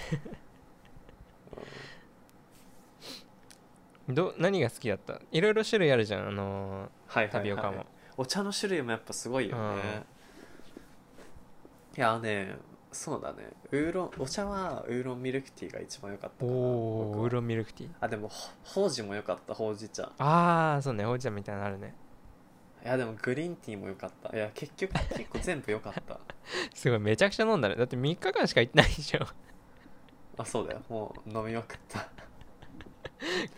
[4.09, 4.15] うん。
[4.15, 5.21] ど何が好きだった？
[5.33, 7.85] いろいろ種類あるじゃんあのはいはい、はい、タピオカも。
[8.17, 10.05] お茶の種類もやっぱすごいよね、
[11.97, 12.57] いやね
[12.93, 13.51] そうだね。
[13.73, 17.25] ウーロンお茶はウーロンミルクティーが一番良かったかなおお僕は。
[17.25, 17.91] ウーロンミルクティー。
[18.01, 20.11] あでもほほうじも良かったほうじ茶。
[20.19, 21.95] ああそうねおじゃんみたいなのあるね。
[22.85, 24.35] いやでもグリーンティーも良かった。
[24.35, 26.19] いや結局結構全部良かった。
[26.75, 27.75] すごいめちゃくちゃ飲んだね。
[27.75, 29.27] だって3日間しか行ってないでしょ。
[30.39, 30.81] あそうだよ。
[30.89, 32.09] もう飲みまくった。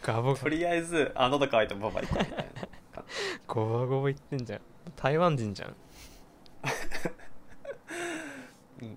[0.02, 2.44] ガボとりあえずあ喉乾いたボバ行こうみたいな
[2.92, 3.04] 感
[3.46, 4.60] ゴバゴバ行ってんじゃん。
[4.96, 5.76] 台湾人じゃん、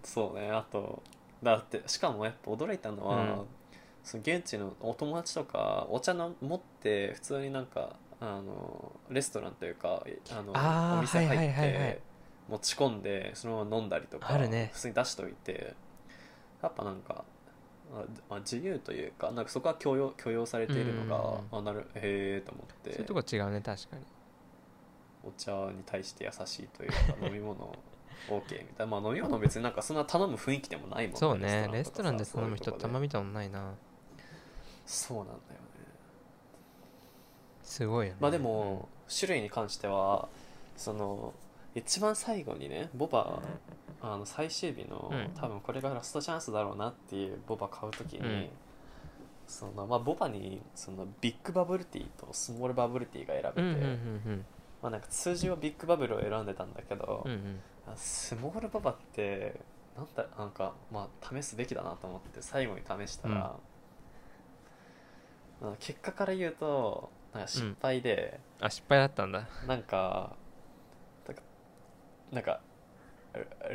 [0.04, 1.02] そうねあと
[1.42, 3.46] だってしかもやっぱ驚いたのは、うん。
[4.04, 12.02] その現地のお友達とかお茶の持って普通になんかあのレストランというかあのお店入って、
[12.50, 14.72] 持ち込んでそのまま飲んだりとかね。
[14.74, 15.76] 普通に出しといて
[16.62, 17.24] やっぱなんか
[18.30, 22.92] あ自由というかなんかそこは許容許容されているのが、うんあなるへえと思って。
[22.92, 24.04] そういうとこ違うね確かに。
[25.24, 27.78] お茶に対して優しいというか飲み物
[28.30, 28.88] OK みたいな。
[28.88, 31.70] まあ飲み物別になんかそんな頼む雰囲気でもないもんそうね。
[31.72, 33.74] レストランで頼む人たま見たことないな。
[34.86, 35.42] そうなんだよね。
[37.64, 38.18] すごいよね。
[38.20, 40.28] まあでも種類に関しては
[40.76, 41.34] その
[41.76, 43.42] 一番最後にねボバ
[44.02, 45.32] あの最終日の、うん。
[45.40, 48.50] 多分これがラストチャンスだろうなっていうボバ買う時に、うん。
[49.48, 54.40] そのまあ、ボバにそのビッグバブルティーとスモールバブルティーが選べて、
[54.82, 57.60] まあ、なんか通常はビッグバブルを選んでたんだけど、うんうん。
[57.81, 59.60] あスモールババって
[59.96, 63.60] なんだなんかまあ試すべきだなと思って最後に試したら、ま
[65.64, 69.48] あ結果から言うとなんか失敗で、あ失敗だったんだ。
[69.68, 70.36] なんか
[72.32, 72.62] なんか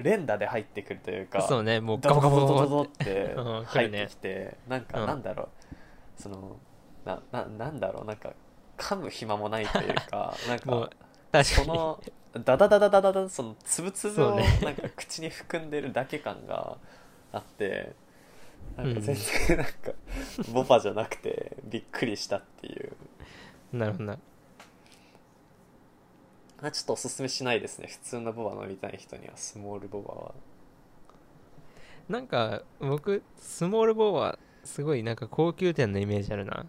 [0.02, 3.34] 連打で入ってくるというかそうねもうガボガボガボガボっって
[3.66, 5.06] 入ってきてなんかうん。
[5.06, 5.48] なんだろう。
[6.22, 6.56] その
[7.04, 8.04] なななんだろう。
[8.04, 8.32] なんか
[8.76, 10.90] 噛む暇もないというか なんか
[11.44, 11.66] 確かに。
[11.66, 12.02] その
[12.44, 16.76] ダダダダダダダそのつぶつぶをなんか口に含んでるだけ感が
[17.32, 17.94] あって
[18.76, 19.00] なんかうん。
[19.00, 19.16] 全
[19.48, 19.72] 然なんか
[20.52, 22.92] ボバじゃなくてびっくりしたっていう。
[23.72, 24.18] なるほどな。
[26.62, 27.88] あちょっとおすすめしないですね。
[27.88, 30.34] 普通のボバ飲みたい人にはスモールボバは。
[32.08, 36.66] なんか僕スモールボーはすごいなんか高級店のイメージあるな。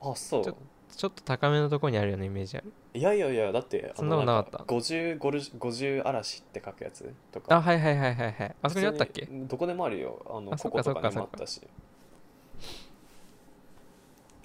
[0.00, 0.56] あそう
[0.94, 2.72] ちょっと高めのとこにあるようなイメージある。
[2.94, 4.58] いやいやいやだってそんなことなかった？
[4.62, 7.54] あのん50 50 50嵐って書くやつとか。
[7.54, 9.26] あはいはいはいはいはいあそこにあったっけ？
[9.30, 10.24] どこでもあるよ。
[10.26, 11.28] あのあそっかココとかにそっか。
[11.28, 11.60] もあったし。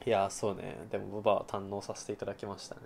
[0.05, 0.87] いやそうね。
[0.91, 2.81] でもボバは堪能させていただきましたね。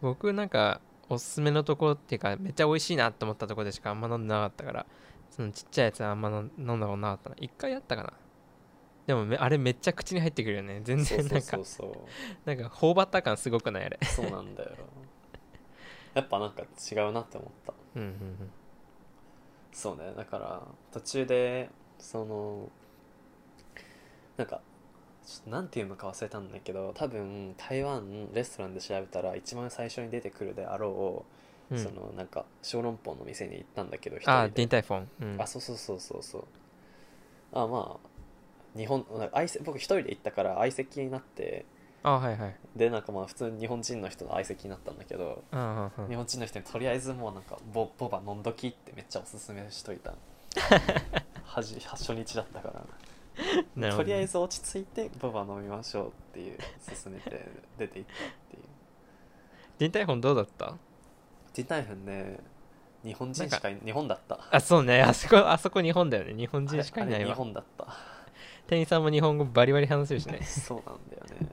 [0.00, 4.86] 僕なんかおすすめのとこっていうかめっちゃ美味しいなって思ったとこでしかあんま飲んでなかったから
[5.30, 6.48] そのちっちゃいやつはあんま飲ん
[6.80, 7.36] だことなかったな。
[7.38, 8.12] 一回やったかな
[9.06, 10.80] でもめあれめっちゃ口に入ってくるよね。
[10.82, 12.06] 全然なんかそうそうそ
[12.46, 13.98] うなんか頬張った感すごくないあれ。
[14.02, 14.70] そうなんだよ。
[16.14, 17.74] やっぱなんか違うなって思った。
[17.96, 18.50] うんうん
[19.72, 20.12] そうね。
[20.16, 20.62] だから
[20.92, 22.70] 途中でその
[24.36, 24.60] なんか
[25.26, 31.24] ちょっとなんていうのか忘れたんだけど多分台湾レストランで調べたら一番最初に出てくるであろ
[31.70, 31.78] う、うん。
[31.78, 34.54] うんそのなんか小籠包の店に行ったんだけど一あ人で。
[34.54, 35.08] ディンタイフォン。
[35.20, 35.42] うん。
[35.42, 36.44] あそうそうそうそうそう。
[37.52, 38.08] あまあ
[38.76, 41.64] 日本なんか相席僕一人で行ったから相席になって
[42.02, 42.56] あはいはい。
[42.76, 46.08] でなんかまあ普通に日本人の人の相席になったんだけどうんうんうん。
[46.08, 50.12] 日本人の人にとりあえずもうなんかボボバ飲んどきってめっちゃおすすめしといた。
[51.44, 52.84] はじ初日だったから。
[53.96, 57.46] とりあえず落ち着いてボバ飲みましょうっていう勧めて
[57.78, 58.16] 出ていったっ
[58.50, 58.62] ていう。
[59.78, 60.74] ディンタイフォンどうだった？
[61.54, 62.38] ディタイフンね
[63.02, 64.38] 日本人しかい日本だった。
[64.50, 65.02] あそうね。
[65.02, 66.34] あそこあそこ日本だよね。
[66.34, 67.34] 日本人しかいないわ。
[67.34, 67.86] 本だった
[68.66, 70.40] 店員さんも日本語バリバリ話せるしね。
[70.42, 71.48] そうなんだよね。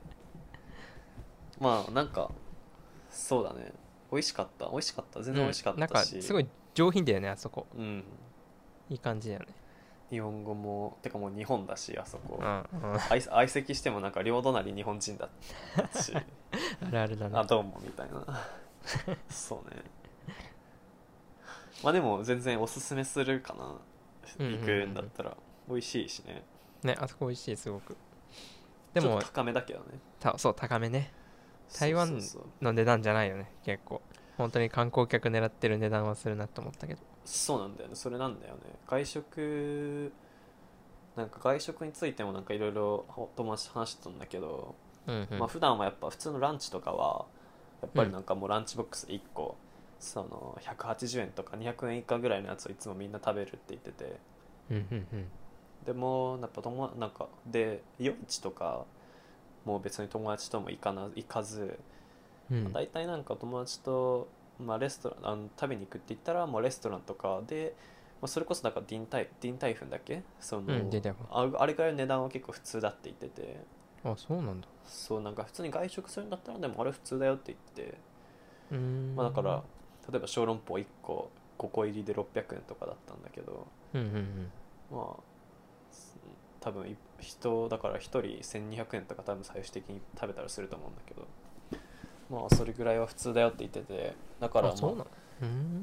[1.59, 2.31] まあなんか
[3.09, 3.73] そうだね。
[4.11, 4.67] 美味しかった。
[4.69, 5.21] 美味しかった。
[5.21, 7.67] 全然美味しかうんなんったし、かすごい上品だよねあそこ。
[7.77, 8.03] うん。
[8.89, 9.47] いい感じだよね。
[10.09, 12.39] 日本語もてかもう日本だしあそこ。
[12.41, 12.99] うんうん。
[12.99, 15.29] 相相席してもなんか両隣日本人だっ
[15.91, 16.13] たし。
[16.15, 18.25] あるあるだなあどうもみたいな。
[19.29, 19.81] そうね。
[21.83, 23.65] まあでも全然おすすめするかな。
[24.39, 24.59] うんうんうん。
[24.61, 25.37] 行くんだったら。
[25.69, 26.43] 美味しいしね
[26.83, 27.95] ねあそこ美味しいすごく。
[28.93, 29.85] でも高めだけどね。
[30.19, 31.11] たそう高めね。
[31.79, 32.19] 台湾
[32.61, 34.01] の値段じゃないよね結構。
[34.37, 37.01] 本当に観光客狙ってる値段はするなと思ったけど。
[37.23, 37.95] そうなんだよね。
[37.95, 38.61] それなんだよね。
[38.87, 40.11] 外食
[41.15, 44.75] なんか外食についてもなんかいろいろ友達と話してたんだけど、
[45.07, 45.39] うんうん。
[45.39, 47.25] まあ普段はやっぱ普通のランチとかは
[47.81, 49.55] やっぱりなんかもうランチボックス1個、
[49.99, 54.17] その180円とか200円以下ぐらいのやつをいつもみんな食べるって言ってて。
[54.71, 55.27] うんうんうん
[55.85, 58.85] でもやっぱ友なんかで夜市とか
[59.65, 61.79] もう別に友達とも行かな行かず、
[62.51, 62.63] うん。
[62.63, 64.27] まあ大体なんか友達と、
[64.59, 67.75] まあ、レストランあの食べに行くって言ったらもうレストランとかで、
[68.21, 70.23] まあ、それこそなんかディンタイディンタイフンだっけ？
[70.39, 70.91] その、うん
[71.31, 73.59] ああれぐらいの値段は結構普通だって言ってて。
[74.03, 74.67] あそうなんだ。
[74.85, 77.97] そうなんか普通に外食するんだったらでもあれ普通だよって言って、
[78.71, 79.15] うーん。
[79.15, 79.63] まあ、だから
[80.11, 83.67] 例えば小籠包1個5個入りで600円とかだったんだけど。
[83.93, 84.51] うんうんうん。
[84.91, 85.30] まあす
[86.61, 91.27] 多分い人だから1人1200円とか多分最終的に食べたらすると思うんだけど。
[92.29, 94.13] まあそれぐらいは普通だよって言ってて。
[94.39, 95.05] だからまあ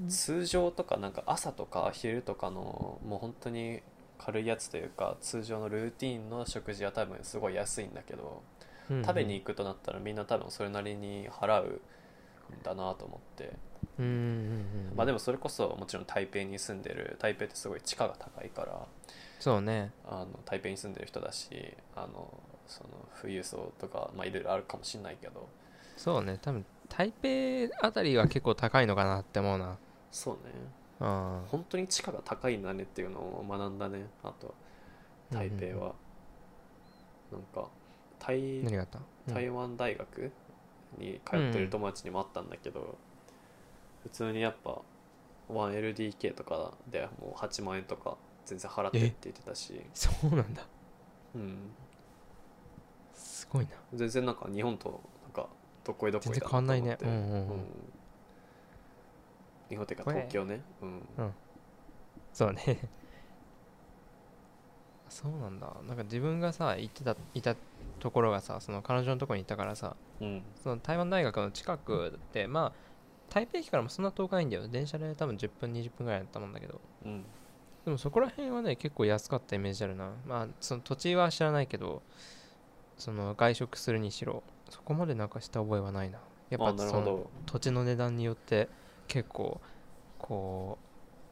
[0.08, 3.82] 通常とかなんか朝とか昼とかのもう本当に
[4.18, 8.42] 軽いやつというか通常のルーティンの食事は多分すごい安いんだけど
[8.88, 13.52] 食べに行くとなったらみんな多分それなりに払うんだなと思って
[13.98, 14.96] うんうんうんうん。
[14.96, 18.86] まあでもそれこそもちろん台北に住んでる台北ってすごい地価が高いから
[19.40, 19.92] そうね。
[20.06, 21.48] あの台北に住んでる人だし
[21.94, 22.32] あの
[22.66, 25.48] その富裕層とかまあいろいろあるかもしれないけど。
[25.96, 26.38] そうね。
[26.40, 29.76] 多分台北あたりは結構高いのかなって思うな。
[30.10, 30.40] そうね。
[31.00, 34.06] あ本当に地価が高いんだねっていうのを学んだね。
[34.22, 34.54] あと
[35.30, 35.94] 台北は、
[37.30, 37.68] なんか
[38.18, 38.98] 台何があった？
[39.28, 39.34] うん。
[39.34, 40.32] 台湾大学
[40.98, 42.96] に通ってる友達にもあったんだけど、
[44.02, 44.80] 普通にやっぱ
[45.48, 50.66] 1LDK とかでもう8万円とか全然払ってって言ってたし、そうなんだ。
[51.34, 51.70] うん、
[53.14, 53.70] すごいな。
[53.94, 55.48] 全然なんか日本となんか
[55.84, 56.98] どっこいどっこいだ全然変わんないね。
[57.00, 57.08] うん。
[57.08, 57.14] うん
[57.50, 57.64] うん
[59.68, 61.02] 日本っていうか東京ね、うん、
[62.32, 62.62] そうね。
[65.10, 65.74] そうなんだ。
[65.86, 67.54] なんか自分がさ行ってたいた
[67.98, 70.42] ところがさその彼女のところに行ったからさうん。
[70.62, 72.87] その台湾大学の近くってまあ
[73.30, 74.68] 台北駅からもそんな遠くないんだよ。
[74.68, 76.80] 電車で多分10分20分ぐらいだったもんだけど。
[77.04, 77.24] うん。
[77.84, 80.12] でもそこら辺はね結構安かったイメージあるな。
[80.26, 82.02] まあその土地は知らないけど
[82.96, 86.18] その外食するにしろそこまでなんかした覚えはないな。
[86.50, 88.68] やっあぱその土地の値段によって
[89.06, 89.60] 結構
[90.18, 90.78] こ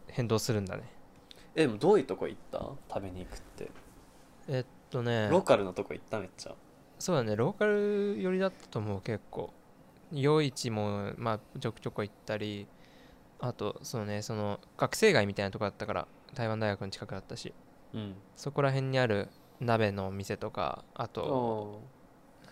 [0.09, 0.85] う変動するんだね。
[1.55, 2.59] えでもどういうとこ行った？
[2.93, 3.71] 食べに行くって。
[4.49, 5.29] えっとね。
[5.31, 6.21] ローカルのとこ行った？
[6.21, 6.55] めっちゃ。
[6.99, 7.35] そうだね。
[7.35, 9.51] ローカル寄りだったと思う結構
[10.17, 12.67] 夜市もまあちょくちょこ行ったり
[13.39, 17.53] あとそうねその学生街みたいなとこだったから台湾大学の近くだったし。
[17.95, 18.15] うん。
[18.35, 19.29] そこら辺にある
[19.61, 21.81] 鍋の店とかあとお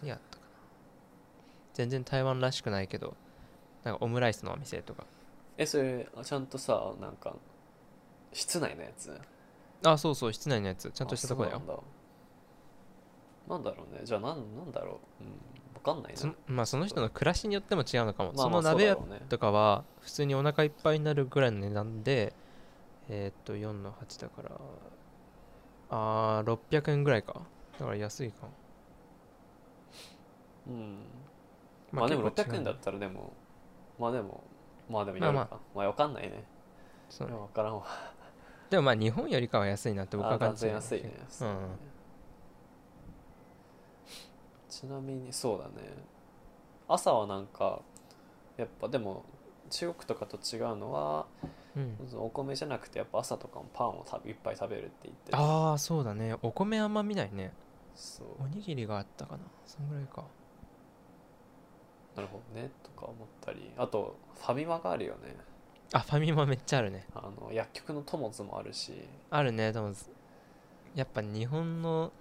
[0.01, 0.51] 何やったかな。
[1.75, 3.15] 全然台湾らしくないけど
[3.83, 5.05] なんかオムライスのお店とか。
[5.59, 7.35] えそれちゃんとさなんか
[8.33, 9.21] 室内のやつ？
[9.85, 10.91] あそうそう室内のやつ。
[10.91, 11.59] ちゃんとしたとこだよ。
[11.59, 11.75] なんだ。
[13.49, 14.01] なんだろうね。
[14.05, 15.25] じゃあなんなんだろう。
[15.25, 15.31] うん。
[15.31, 15.54] 分
[15.85, 16.35] かんないな。
[16.47, 18.97] まあその人の暮らしによっても違うのかも、まあまあその鍋
[19.29, 22.33] とかは普通にお腹いっぱいになるぐらいの値段で
[23.09, 24.51] えーっと4の8だから
[25.91, 27.43] あー600円ぐらいか。
[27.79, 28.53] だから安いかも。
[30.69, 30.97] うん。
[31.93, 32.59] まあでも600結構違う。
[32.59, 33.33] 円だったらでも
[33.99, 34.43] まあでも
[34.89, 35.49] まあでもまあまあ。
[35.51, 36.45] 夜かまあ分かんないね。
[37.11, 37.35] そうね。
[37.35, 37.85] 分からんわ。
[38.71, 41.13] でもまあ日本よりかは安いなって僕は感じて安いね。
[41.43, 41.59] うん
[44.81, 45.89] ちなみにそうだね。
[46.89, 47.81] 朝はなんか
[48.57, 49.25] やっぱでも
[49.71, 51.27] 中国とかと違うのは
[51.77, 51.97] うん。
[52.17, 55.37] お米じゃなくてやっぱ朝とかもパンを食べいっぱい食べるって言ってて。
[55.37, 56.35] ああそうだね。
[56.43, 57.53] お米あんま見ないね。
[57.95, 58.27] そう。
[58.41, 59.45] おにぎりがあったかな。
[59.65, 60.25] そんぐらいか。
[62.17, 63.71] なるほどねとか思ったり。
[63.77, 65.37] あとファミマがあるよね。
[65.93, 67.07] あファミマめっちゃあるね。
[67.15, 69.09] あの薬局の友津もあるし。
[69.31, 69.93] あるねでも
[70.97, 72.13] やっぱ日本の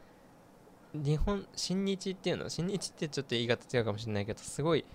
[0.94, 2.50] 日本新日っていうの？
[2.50, 4.86] 新日ってちょっと言い方違うかもしれないけどすごい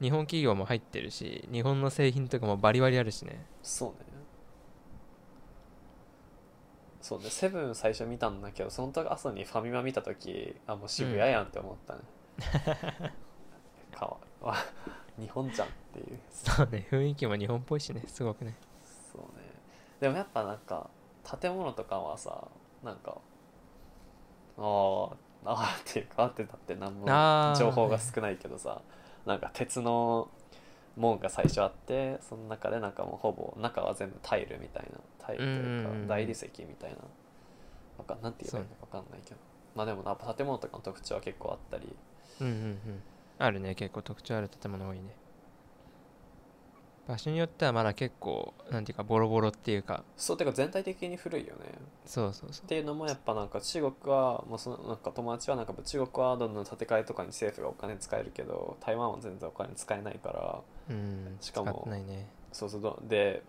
[0.00, 3.44] 日本企業も入ってるし日本の製品とかもバリバリあるしね。
[3.62, 3.94] そうね。
[7.00, 7.30] そうね。
[7.30, 12.00] セブン最初見たんだけどその時朝にファミマ見た時あもう渋谷やんって思ったね、
[13.92, 14.54] かわわ
[15.18, 16.18] 日本じゃんっていう。
[16.30, 16.86] そうね。
[16.90, 18.02] 雰囲気も日本っぽいしね。
[18.06, 18.54] すごくね。
[19.12, 19.50] そうね。
[20.00, 20.88] でもやっぱなんか
[21.40, 22.48] 建物とかはさ
[22.82, 23.18] なんか
[24.56, 28.82] あーあー っていうかあってたって何もあー情報が少ないけどさ
[29.26, 30.28] なんか鉄の
[30.96, 36.08] 門が最初あってその中でなんかもうほぼ中は全部タイルみたいなタイルといううんうんうん。
[36.08, 36.96] か大理石みたいな。
[37.98, 39.36] わかんなんて言えばいいのか分かんないけど。
[39.74, 41.94] まあでもやっぱ建物とかの特徴は結構あったり。
[42.40, 43.02] うんうんうん。
[43.38, 45.14] あるね結構特徴ある建物多いね
[47.10, 50.04] 場所によってはまだ結構なんていうかボロボロっていうか。
[50.16, 51.62] そうてか全体的に古いよね。
[52.06, 52.64] そうそうそう。
[52.64, 62.28] っていうのもやっぱなんか中国はもうそのなんか友達はなんか中国はどんどん建て替えとかに政府がお金使えるけど台湾は全然お金使えないからうんしかもないね。
[62.52, 63.42] そうそうどで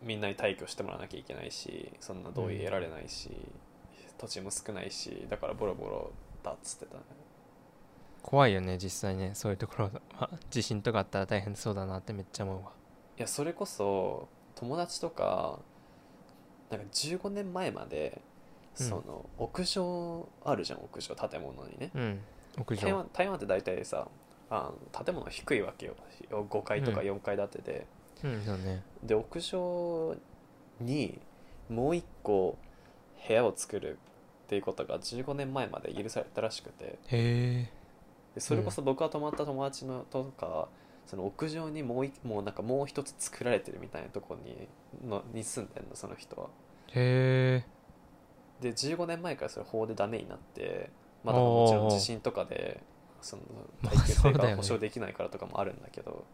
[0.00, 3.30] みんなに退去してもらわなきゃいけないしそんな同意得られないし、
[4.16, 6.12] 土地も少ないしだからボロボロ
[6.44, 7.02] だっつってたね
[8.22, 9.32] 怖いよね実際ね。
[9.34, 10.30] そういうところは。
[10.50, 12.72] 地震とかあったら大変そうだなってめっちゃ思うわ。
[13.18, 15.58] いやそれこそ友達とか
[16.70, 18.20] なんか15年前まで
[18.78, 18.86] うん。
[18.86, 21.90] その屋上あるじゃん屋上建物にね。
[21.94, 22.20] うん。
[22.58, 24.08] 屋台上湾台湾って大体さ
[24.50, 25.94] あの建物低いわけよ。
[26.30, 27.06] 5階とかうん。
[27.06, 27.86] 4階建てで、
[28.24, 28.82] うんそうね。
[29.02, 30.16] で屋上
[30.80, 31.18] に
[31.68, 32.58] もう一個
[33.26, 33.98] 部屋を作る
[34.44, 36.84] っていうことが15年前まで許されたらしくて。
[36.84, 37.77] へえ
[38.38, 40.68] でそれこそ僕が泊まった友達のとか
[41.06, 44.68] その屋上にもういもうなんかもう一つ作られてるみたいなとこに
[45.08, 46.48] のに住んでんのその人は。
[46.92, 47.78] へえ
[48.62, 50.90] で15年前からそれ法でダメになって
[51.24, 52.80] まだもちろん地震とかで
[53.20, 53.42] その
[53.82, 56.24] まあ耐久性が保証できないからとかもあるんだけど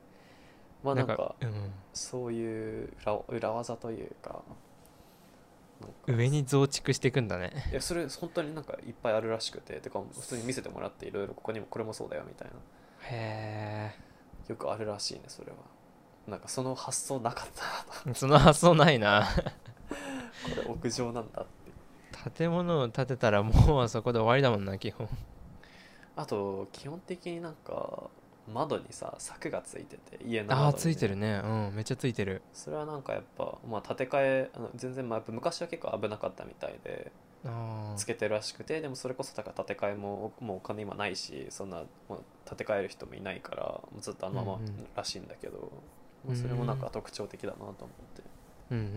[0.83, 1.73] まあなんかうん。
[1.95, 4.43] そういう裏裏技というか
[6.07, 7.53] 上に増築していくんだね。
[7.71, 12.55] いやそれ本当になんかいっぱいあるらしくててか普通に見せてもらっていろいろここにもこれもそうだよみたいな。
[13.03, 13.95] へ
[14.49, 15.59] よくあるらしいねそれは。
[16.27, 17.63] なんかその発想なかった
[18.09, 19.27] なえ その発想ないな。
[19.27, 19.49] とこ
[20.57, 22.31] れ屋上なんだって。
[22.37, 25.09] 建物を建てたらもうそこで終わりだもんな基本。
[26.17, 28.09] あと基本的になんか
[28.53, 31.41] 窓にさ柵がついてて家の窓に、ね、ああついてるね。
[31.45, 32.43] うんめっちゃついてる。
[32.53, 37.13] それはなんかやっぱ、まあ、建て替えあの全然、まあ、やっぱ昔は結構危なかったみたいで
[37.45, 45.71] ああつけてるらしくてでもそれこそだから建て替えももうお金今ないしそんなもう建て替える人もいないからもうずっとあのままうんうんらしいんだけど、
[46.27, 48.23] まあそれもなんか特徴的だなと思って。
[48.71, 48.93] うんうんうん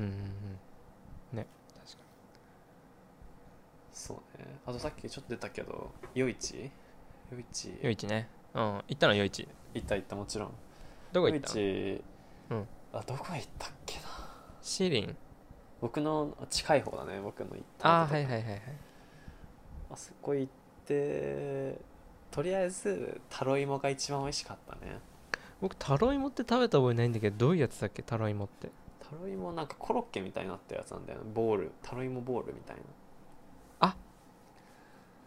[1.33, 1.37] うん。
[1.37, 1.45] ね
[1.75, 1.97] 確か
[3.91, 4.45] そうね。
[4.65, 6.71] あとさっきちょっと出たけど夜市？
[7.31, 7.67] 夜市？
[7.67, 8.61] に夜市ねうん。
[8.61, 10.51] 行ったの夜市行った行ったもちろん。
[11.13, 11.53] 夜どこ行ったの？
[11.55, 12.03] 市、
[12.49, 12.67] うん。
[12.93, 14.01] あどこ行ったっけな？
[14.61, 15.15] シリン。
[15.81, 18.61] 僕の近い方だね僕の行ったあはいはいはいはい
[19.91, 20.51] あそこ行っ
[20.87, 21.79] で
[22.31, 24.99] とりあえずタロイモが一番美味しかったね。
[25.59, 28.03] 僕タロイモって食べた覚えないんだけどどういうやつだっけ？
[28.03, 28.69] タロイモって。
[28.99, 31.25] タロイモなんかコロッケみたいになったやつなんだよね。
[31.33, 31.71] ボール。
[31.81, 32.81] タロイモボールみたいな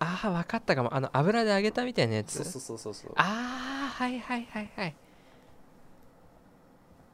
[0.00, 0.92] ああ分かったかも。
[0.94, 2.42] あの油で揚げたみたいなやつ？
[2.42, 3.12] そうそうそうそうそう。
[3.16, 4.96] ああはいはいはいはい。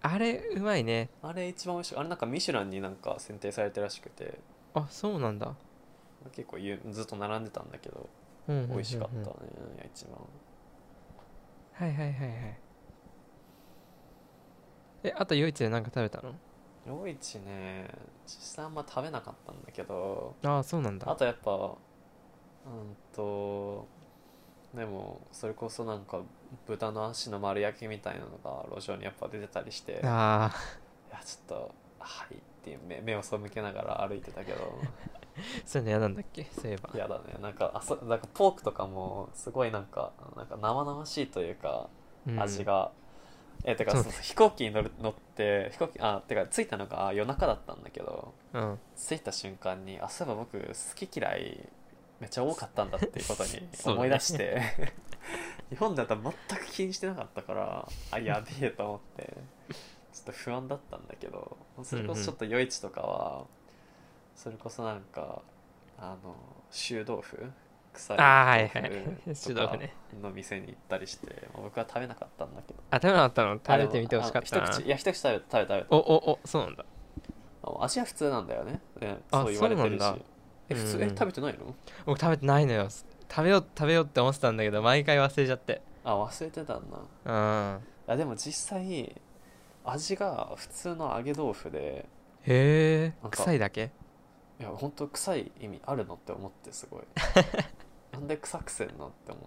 [0.02, 1.10] あれうまいね。
[1.20, 1.96] あれ一番美味しい。
[1.96, 4.38] あれなんかミシュランになんか選定されてるらしくて。
[4.74, 5.54] あそうなんだ、
[6.32, 8.08] 結構ゆずっと並んでたんだけど
[8.46, 9.26] うんうんうんうん美味しかったね
[9.92, 10.12] 一番。
[11.72, 12.58] はいはいはいはい。
[15.04, 16.34] えあと夜市で何か食べたの？
[16.86, 17.88] 夜市ね
[18.26, 20.36] 実際あんま食べなかったんだけど。
[20.44, 21.10] ああそうなんだ。
[21.10, 21.74] あとやっぱ
[22.66, 23.86] うんと
[24.74, 26.20] でもそれこそなんか
[26.66, 30.52] 豚の足の丸焼きみたいなのが路上にやっぱ出てたりしていあ
[31.10, 34.78] やちょっとはいっていう目目を背けながら歩いてたけど。
[34.82, 34.86] あ
[35.66, 36.44] そういうの嫌なんだっけ？
[36.44, 36.90] そういえば。
[36.94, 37.36] 嫌だね。
[37.40, 41.88] なんかあそなんかポークとかもすごいなんかなんか生々しいというか
[42.26, 42.40] うん。
[42.40, 42.90] 味が、
[43.64, 44.02] えてかそう。
[44.02, 48.78] そうそう飛行機に乗る乗って飛行機あてか着いたのが夜中だったんだけどうん。
[48.96, 51.68] 着いた瞬間にあそういえば僕好き嫌い
[52.20, 53.50] めっちゃ多かったんだっていうことに
[53.84, 54.60] 思い出して、
[55.70, 59.36] 日本だったら全く気にしてなかったからあやべえと思って
[60.12, 63.44] ちょっと不安だったんだけどそれこそちょっと夜市とかは
[64.34, 65.42] それこそなんか
[65.98, 66.36] あの
[66.70, 67.52] 臭豆腐
[67.96, 69.94] 臭いあいは臭豆腐ね。
[70.22, 72.78] の店に行ったりしてまあ僕は食べなかったんだけど。
[72.90, 73.54] あ食べなかったの？
[73.54, 74.66] 食べてみてほしかったな。
[74.66, 75.86] 一口いや一口食べ食べた食べた。
[75.90, 76.84] おおおそうなんだ。
[77.62, 78.80] あ味は普通なんだよね。
[79.00, 80.22] ねあそう言われてるし
[80.68, 81.02] え普通うん。
[81.04, 81.74] え食べてないの？
[82.04, 82.88] 僕食べてないのよ。
[83.28, 85.82] 食べよう食べようって思ってたんだけど毎回忘れちゃって。
[86.04, 86.98] あ忘れてたんだ。
[87.24, 87.80] うん。
[88.08, 89.20] あでも実際
[89.84, 92.06] 味が普通の揚げ豆腐で
[92.42, 93.14] へえ。
[93.22, 93.90] なんか臭いだけ？
[94.58, 97.02] いや本当臭い意味あるのって思ってすごい。
[98.12, 99.40] なんで臭くせんのって思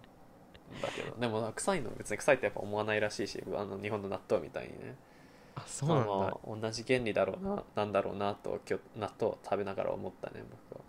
[0.73, 1.15] うんだけど。
[1.17, 4.95] でも臭いの別に臭いってやっぱ思わないらしいしあの日本の納豆みたいにね。
[5.55, 10.85] あそうなんだ、まあまあ同じ原理だろうななんだろうなと今日納豆を食べながら思ったね僕は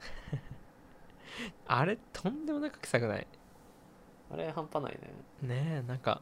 [1.66, 3.26] あれとんでもなく臭くない？
[4.32, 4.98] あれ半端ないね。
[5.42, 6.20] ねえなんか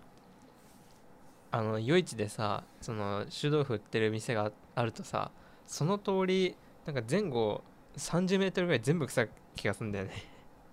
[1.50, 5.30] あの夜市でさその臭豆腐売ってる店があるとさ
[5.66, 7.62] その通りなんか前後
[7.96, 10.12] 30メートルぐらい全部臭い気がするんだよね。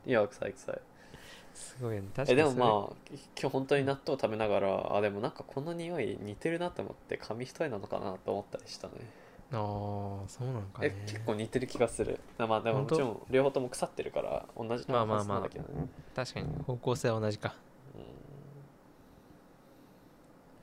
[0.05, 0.81] いや臭い臭い。
[1.53, 2.09] すごいよね。
[2.15, 2.95] 確かえでもまあ
[3.39, 8.93] 今日本当に納豆食べながらあでもなんかこの匂い似てるなと思って紙一重なのかなと思ったりしたね
[9.55, 12.19] ああそうなんかえね結構似てる気がする。
[12.39, 15.41] まあでももちろん両方とも腐ってるから同じまあまあまあ。
[16.15, 17.55] 確かに方向性は同じか。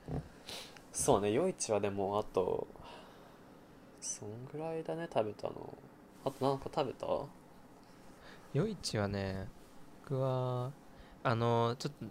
[0.09, 0.21] うん。
[0.91, 2.67] そうね夜市はでもあと
[4.01, 5.73] そんぐらいだね食べたの。
[6.25, 7.07] あとなんか食べた？
[8.53, 9.47] 夜市はね
[10.03, 10.71] 僕は
[11.23, 12.05] あのちょっと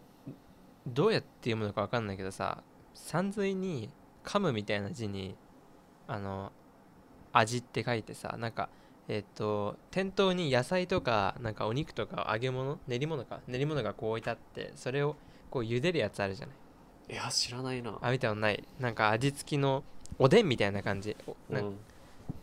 [0.86, 2.62] どうやって読むのか分かんないけどさ
[2.94, 3.90] 山水に
[4.24, 5.36] 噛むみたいな字に
[6.06, 6.50] あの
[7.32, 8.68] 味って書いてさなんか
[9.08, 15.16] えっ、と店頭に野菜とかなんかお肉とか揚げ物練り物か練り物がこう置いてあってそれを
[15.50, 16.56] こう茹でるやつあるじゃない。
[17.12, 17.98] いや知らないな。
[18.00, 18.62] あ見たことない。
[18.78, 19.82] なんか味付きの
[20.18, 21.16] おでんみたいな感じ。
[21.26, 21.76] おなんかうん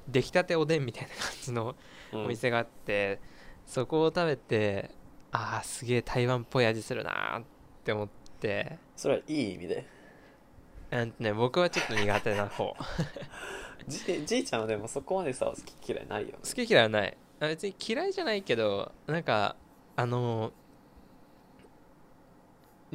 [0.10, 1.76] 出来たておでんみたいな感じの
[2.12, 2.26] うん。
[2.26, 3.20] お店があって、
[3.66, 4.92] そこを食べて
[5.32, 7.44] ああすげえ台湾っぽい味するなーっ
[7.86, 8.10] て思っ
[8.40, 8.78] て。
[8.96, 9.88] それはいい意味で。
[10.92, 12.66] うんとね僕はちょっと苦手な方。
[12.66, 12.76] 好
[13.88, 16.38] じじいちゃんはでもそこまでさ好き嫌いないよね。
[16.44, 17.18] き嫌いはない。
[17.40, 19.56] あ別に嫌いじゃないけどなんか
[19.96, 20.52] あのー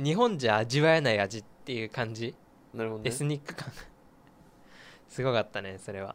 [0.03, 2.35] 日本じゃ味わえない味っていう感じ、
[2.73, 3.11] なるほどね。
[3.11, 3.71] エスニック感。
[5.11, 6.15] すごかったねそれは。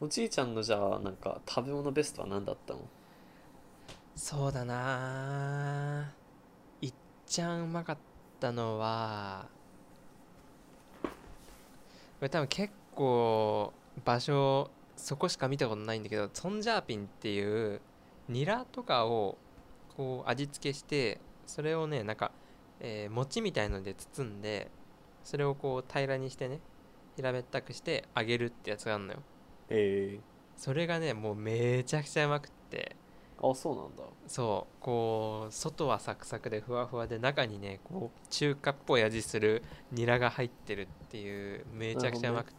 [0.00, 2.80] おじいちゃんのじゃあなんか食べ物ベストは何だったの？
[4.14, 6.86] そうだなー。
[6.86, 6.94] いっ
[7.26, 7.98] ちゃんうまかっ
[8.38, 9.46] たのは
[11.02, 11.08] こ
[12.20, 13.72] れ多分結構
[14.04, 17.80] 場所そこしか見たことないんだけどツォンジャーピンっていう
[18.28, 19.38] ニラとかを
[19.96, 22.32] こう味付けしてそれをねなんか、
[22.80, 24.70] えー餅みたいので包んで
[25.22, 26.60] それをこう平らにしてね
[27.16, 29.18] 平べったくして揚げるってやつがあるのよ。
[29.70, 30.20] え。
[30.56, 32.96] それがねもうめちゃくちゃうまくって。
[33.40, 34.02] あそうなんだ。
[34.26, 34.82] そう。
[34.82, 42.57] こう外はサクサクでふわふわで中にねこう中華っぽい味するニラが入ってるっていうめちゃくちゃうまくて、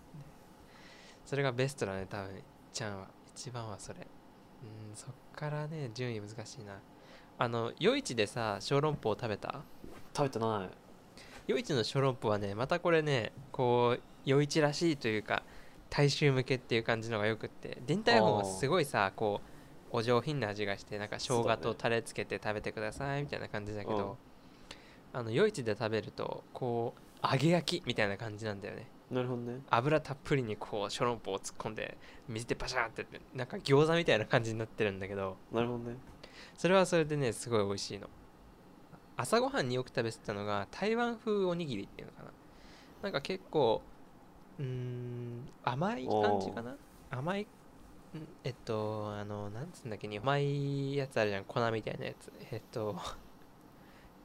[1.29, 2.41] それがベストだね多分。
[2.73, 3.07] ちゃんは。
[3.35, 3.99] 一番はそれ。
[3.99, 4.01] う
[4.93, 6.79] んそっからね順位難しいな。
[7.37, 9.61] あの夜市でさ小籠包食べた？
[10.17, 10.75] 食べてない。
[11.45, 15.43] 夜市の小籠包はねまたこれねこう夜市らしいというか
[15.91, 17.77] 大衆向けっていう感じのがよくって。
[17.85, 19.39] 電台本はすごいさこ
[19.93, 24.17] うお上品な味がしてなんか生姜とタレつけて食べてくださいみたいな感じだけど、
[25.13, 29.59] あの夜市で食べるとこう揚げ焼きみたいな感じなんだよねなるほどね。
[29.69, 31.97] 油たっぷりにこう小籠包を突っ込んで
[32.27, 35.37] 水でパシャーってやってなんか餃子みたいな感じになってるんだけど。
[35.51, 35.97] なるほどね。
[36.55, 38.07] それはそれでねすごい美味しいの。
[39.17, 42.31] 朝ごはんによく食べてたのが台湾風おにぎりっていうのかな。
[43.01, 43.81] なんか結構
[44.59, 46.75] うーん甘い感じかな。
[47.09, 47.47] 甘いん
[48.43, 51.45] えっとあのなんつうんだっけに甘いやつあるじゃん。
[51.45, 52.31] 粉みたいなやつ。
[52.51, 52.95] えっと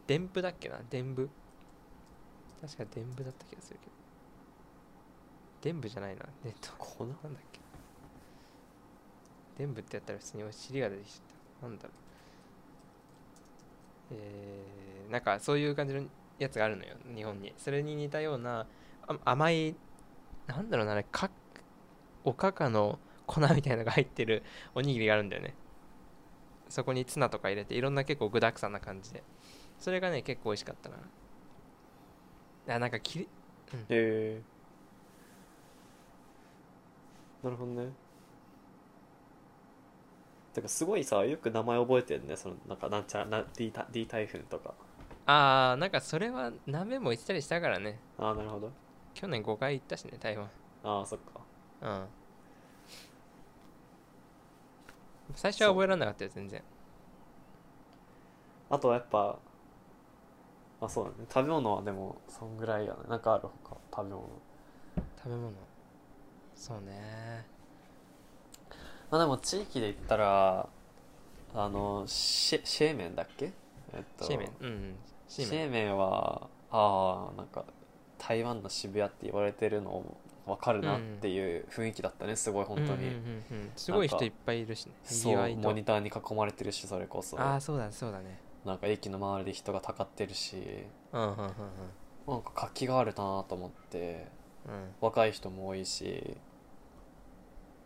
[0.07, 0.79] でんぶだっけな？
[0.91, 1.31] でんぶ
[2.61, 3.93] 確かでんぶだった気がするけど
[5.65, 6.27] でんぶじゃないな。
[6.45, 7.61] えっと粉なんだっけ？
[9.59, 11.23] でんぶってやったら普通にお尻が出てきちゃっ
[11.63, 11.67] た。
[11.69, 11.93] なんだろう。
[14.13, 16.05] えー、なんかそういう感じの
[16.39, 16.95] やつがあるのよ。
[17.17, 17.55] 日本に。
[17.57, 18.67] それに似たような
[19.09, 19.75] あ甘い
[20.47, 21.31] なんだろうなあれか
[22.25, 24.43] おかかの粉みたいなのが入ってる
[24.77, 25.55] おにぎりがあるんだよね。
[26.69, 29.23] そこにツナとか入れていろんな結構具だくさんな感じで。
[29.79, 30.97] それがね結構美味しかったな。
[32.77, 33.29] あなんかきりへ
[33.89, 34.43] え
[37.45, 37.93] なるほどね。
[40.55, 42.37] てかすごいさよく名前覚えてるね。
[42.37, 44.73] そのなんかなんちゃらな D, タ D 台風とか。
[45.27, 47.99] ああなんかそれは鍋も行ったりしたからね。
[48.19, 48.71] ああなるほど。
[49.13, 50.49] 去年5回行ったしね台湾。
[50.85, 51.41] ああそっか。
[51.83, 52.07] うん。
[55.35, 56.63] 最初は覚えられなかったよ全然。
[58.71, 59.37] あとはやっぱ
[60.81, 61.27] あそうだね。
[61.29, 63.01] 食べ物はでもそんぐらいやね。
[63.09, 64.29] なんかあるほか食べ物。
[65.19, 65.53] 食べ物
[66.55, 67.47] そうね。
[69.11, 70.69] まあでも地域で言ったら
[71.55, 73.53] あのシェシェーメンだっけ？
[73.93, 74.51] えっとシェーメン。
[74.61, 74.95] うんうん。
[75.29, 77.65] シシェーメンはああなんか
[78.19, 83.11] 台湾の渋谷って言われてるの分かるなっていう雰囲気だったねすごい本当に、
[83.77, 84.93] すごい人いっぱいいるしね。
[85.03, 87.41] そうモニターに囲まれてるしそれこそ。
[87.41, 88.39] ああそうだそうだね。
[88.65, 90.85] なんか駅の周りで人がたかってるし。
[91.13, 91.51] うんうんうんうん。
[92.27, 94.29] なんか活気があるなと思って。
[94.39, 94.44] うん
[95.01, 96.37] 若い人も多いし。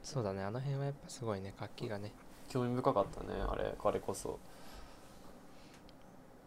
[0.03, 0.43] そうだね。
[0.43, 1.53] あの辺はやっぱすごいね。
[1.59, 2.13] 活気がね。
[2.49, 3.75] 興味深かったねあれ。
[3.83, 4.39] 彼こそ。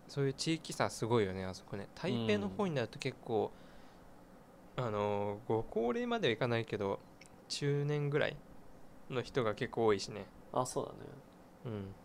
[0.07, 1.88] そういう地域差すごいよねあそこね。
[1.95, 3.51] 台北の方になると結構、
[4.75, 6.99] あのーご高齢まではいかないけど
[7.47, 8.36] 中年ぐらい
[9.09, 10.25] の人が結構多いしね。
[10.51, 10.97] あそうだね。
[11.65, 11.95] うん。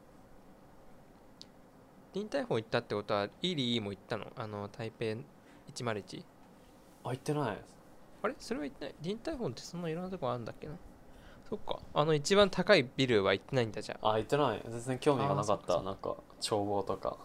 [2.15, 4.27] 臨海峰行ったってことはイリーも行ったの？
[4.37, 5.05] あの台北
[5.85, 6.25] 101
[7.05, 7.59] あ行ってない
[8.27, 8.35] あれ？
[8.39, 8.95] それは行ってない？
[9.01, 10.75] 臨海峰ってそんないろんなとこあるんだっけな？
[11.49, 11.79] そっか。
[11.95, 14.63] あの一番高いビルは行ってないんだじゃあ行ってない。
[14.69, 15.81] 全然興味がなかった。
[15.83, 17.17] なんか眺望とか。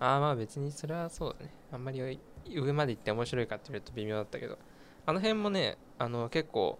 [0.00, 1.52] ああーまあ別にそれはそうだね。
[1.72, 4.58] あんまり上まで行って面白いかって言われると微妙だったけど。
[5.06, 6.78] あの辺もねあの結構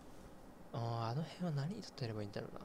[0.73, 2.61] あーあの辺は何に例えればいいんだろうな。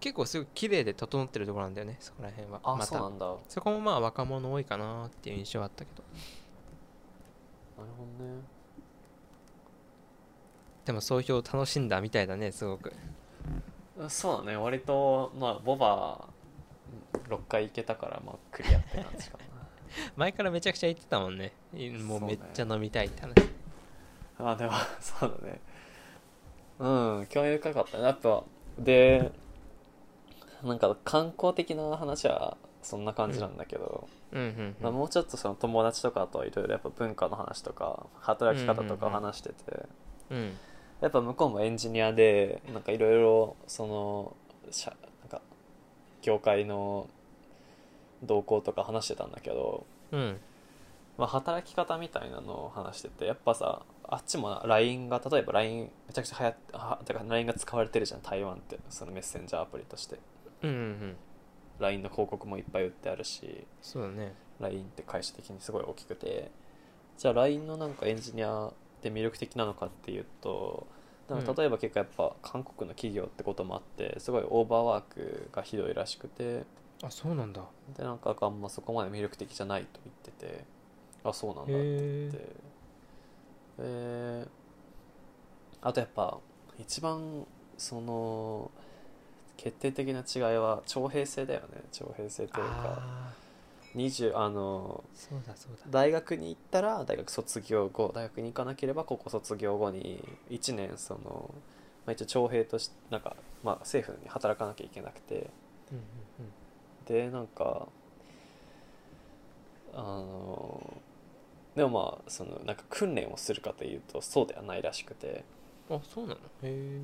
[0.00, 2.60] 結構すごい綺麗で整ってるところなんだよねそこら辺は。
[2.64, 2.86] あ、また。
[2.86, 3.26] そうなんだ。
[3.26, 6.02] なるそこもまあ若者多いかなっていう印象はあったけど。
[7.76, 8.40] ほどね
[10.86, 12.92] でも総評楽しんだみたいだねすごく。
[14.08, 16.28] そうだね割とまあボバ
[17.28, 19.38] 6回行けたからまあクリアって感じか
[20.16, 21.52] 前からめちゃくちゃ言ってたもんね。
[22.04, 23.34] もうめっちゃ飲みたいって話。
[24.38, 25.60] なあでも そうだね。
[26.78, 26.88] う
[27.22, 28.04] ん興味深かったね。
[28.04, 28.44] やっぱ
[28.78, 29.32] で
[30.62, 39.54] なんか観光的な話はそんな感じなんだけど、うんうんまあ、もうちょっとその友達とかといろいろやっぱ文化の話とか働き方とか話してて、
[40.30, 40.56] うん
[41.00, 44.36] やっぱ向こうもエンジニアでなんかいろいろその
[45.20, 45.42] なんか
[46.22, 47.08] 業界の
[48.22, 50.40] 動向とか話してたんだけど、うん。
[51.18, 60.18] まあ、働き方みたいなのを話しててやっぱさあっちも LINE が例えば LINE めちゃくちゃ流行ってはてか LINE が使われてるじゃん台湾ってそのメッセンジャーアプリとして。
[60.62, 61.16] うんうんうん。
[61.78, 64.34] LINE の広告もいっぱい売ってあるしそうだね。
[64.60, 66.50] LINE って会社的にすごい大きくて。
[67.18, 68.70] じゃあ LINE のなんかエンジニア
[69.10, 70.86] って魅力的なのかっていうと
[71.28, 71.56] なんかうん。
[71.56, 76.64] 例えば結構やっぱ韓国の企業ってこともあってすごいオーバーワークがひどいらしくて
[77.02, 77.62] あそうなんだ。
[77.96, 80.64] でなんかあんまそこまで魅力的じゃないと言ってて
[81.24, 82.56] あそうなんだってへ言って
[83.78, 84.50] えで
[85.82, 86.38] あとやっぱ
[86.78, 87.46] 一番
[87.76, 88.70] その
[89.56, 91.82] 決定的な違いは徴兵制だよね。
[91.92, 92.72] 徴兵制というか。
[92.98, 93.45] あ
[93.96, 95.84] 20あのーそうだそうだ。
[95.90, 101.50] 大学に行ったら大学卒業後大学に行かなければ高校卒業後に1年その、
[102.06, 105.34] まあ、一応徴兵としてなんか、まあ、政府に働かなきゃいけなくて。
[105.90, 106.52] うんうん
[107.06, 107.86] でなんか
[109.94, 110.94] あの
[111.76, 115.44] でもまあそのなんか訓練をするかというとそうではないらしくて。
[115.88, 116.36] うんあそうなの？
[116.36, 117.00] へえ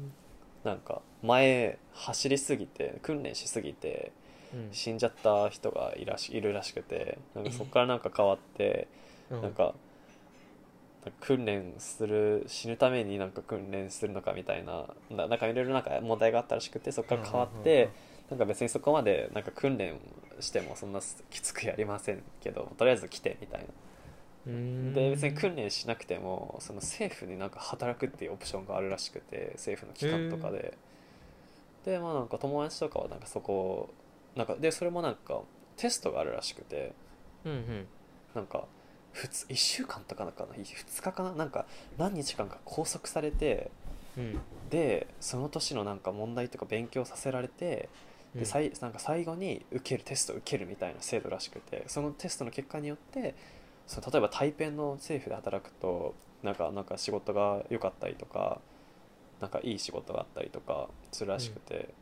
[0.65, 4.22] なんか前走りすぎて訓練しすぎてうん
[4.71, 8.89] 死んじゃった人がいらしいるらしくてなんかそこからなんか変わって
[9.31, 9.43] うん。
[9.43, 9.75] なんか
[11.21, 17.91] 訓練する死ぬためになんか訓練するのかみたいなななんかいろいろなんか問題があったらしくてそこから変わって
[18.31, 19.99] なんか別にそこまでなんか訓練
[20.39, 21.01] してもそんな
[21.31, 23.67] きつくやりませんけどとりあえず来てみたいな。
[24.47, 24.95] うん。
[24.95, 30.77] で別に訓練しなくてもその政府になんか働くっていうオプションがあるらしくて政府の機関とかで。
[31.85, 33.91] でまあなんか友達とかはなんかそこ
[34.37, 35.41] なんかでそれもなんか
[35.77, 36.93] テストがあるらしくて
[37.45, 37.87] うんうん。
[38.35, 38.65] なんか
[39.13, 41.33] ふつ1週間とかなんかな？2日かな？
[41.33, 41.67] なんか
[41.99, 43.71] 何日間か拘束されて
[44.17, 44.41] うん。
[44.71, 47.89] でその年のなんか問題とか勉強させられて
[48.35, 53.35] でさいなんか最後に受けるテストを受けるみたいな制度らしくてそのテストの結果によって
[53.87, 58.63] その例えば台北の政府で働くとなんかなんか仕事が良かったりとか
[59.43, 61.93] なんかいい仕事があったりとかするらしくて、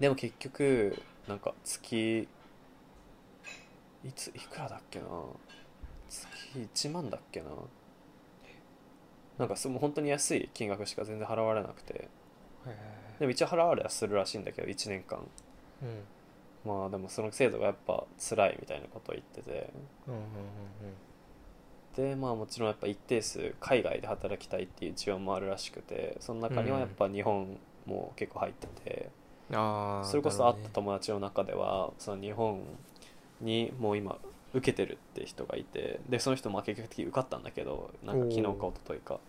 [0.00, 2.28] でも結局なんか月
[4.04, 5.06] いついくらだっけな？
[6.08, 6.28] 月
[6.58, 7.46] 1万だっけな？
[9.38, 12.08] なんかその本当に安い金額しか全然払われなくて。
[13.18, 15.20] でも一応払われはするらしいんだけど1年間。
[15.82, 16.02] うん。
[16.64, 19.70] まあでもその制度がやっぱ辛いみたいなことを言ってて。
[21.96, 32.62] でまあもちろんやっぱ一定数海外で働きたいっていう需要もあるらしくてその中にはやっぱ日本も結構入ってて、うんああそれこそ会った友達の中ではその日本
[33.40, 34.18] にもう今
[34.54, 39.20] 受けてるって人がいてでその人も結局的に受かったんだけどなんか昨日か一昨日か。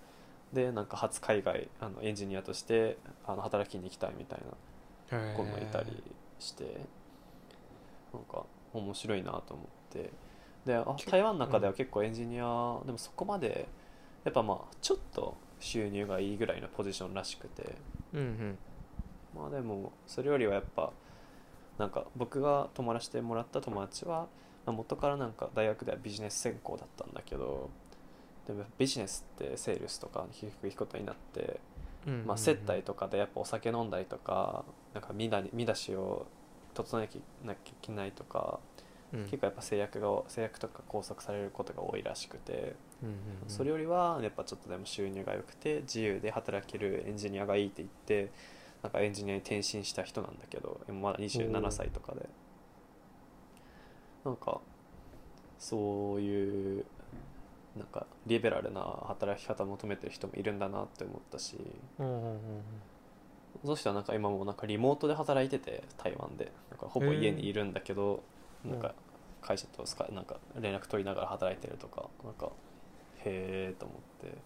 [0.54, 4.40] でなんか初海外あのエンジニアとしてあの働きに行きたいみたい
[5.12, 6.02] な子もいたり
[6.40, 6.64] して
[8.14, 10.12] なんか面白いなと思って。
[10.66, 10.80] で
[11.12, 13.68] 台湾の中では結構エンジニア、でもそこまで
[14.24, 17.76] やっぱまあちょっと収入がいいぐらいのポジションらしくて。
[18.14, 18.58] うんうん
[19.36, 20.92] まあでもそれよりはやっぱ
[21.78, 24.28] なんか僕が泊まらせてもらった友達は、
[24.66, 27.70] まあ元からなんか大学ではビジネス専攻だったんだけど
[28.48, 31.60] でもビジネスってセールスとかに低いことになって
[32.26, 34.64] まあ、接待とかでやっぱお酒飲んだりとか
[34.94, 36.28] なんか見だ見出しを
[36.74, 37.10] 整え
[37.46, 38.60] なきゃいけないとか、
[39.14, 39.24] うん。
[39.24, 43.14] 結構やっぱ制約が制約とか拘束されることが多いらしくて、うんうん
[43.44, 43.50] うん。
[43.50, 48.32] それよりはやっぱちょっとでも収入が良くて自由で働けるエンジニアがいいって言って
[48.86, 52.30] なんかエンジニアに転身した人なんだけど今まだ27歳とかで。
[54.24, 54.60] なんか
[55.58, 56.86] そういう
[57.76, 61.58] なんかリベラルな働き方を求めてる人もいるんだなって思ったし
[61.98, 62.04] そ
[63.68, 66.52] の人はなんか今もなんかリモートで働いてて台湾で。
[66.70, 68.22] なんかほぼ家にいるんだけど、
[68.64, 68.94] なんか
[69.42, 72.52] 会社とスカなんか連絡取りながら働いてるとかなんか
[73.24, 74.38] へえと思って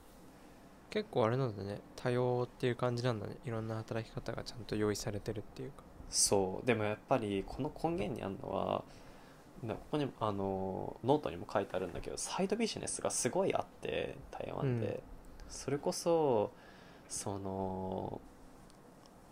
[0.90, 1.80] 結構あれなんだね。
[1.96, 3.36] 多様っていう感じなんだね。
[3.46, 5.84] いろんな働き方がちゃんと用意されてるっていうか。
[6.10, 6.66] そう。
[6.66, 8.84] でもやっぱりこの根源にあるのは
[9.64, 15.00] なここにあのノートにも書いてあるんだけどサイドビジネスがすごいあって台湾で、うん。
[15.50, 16.52] それこそ
[17.08, 18.22] その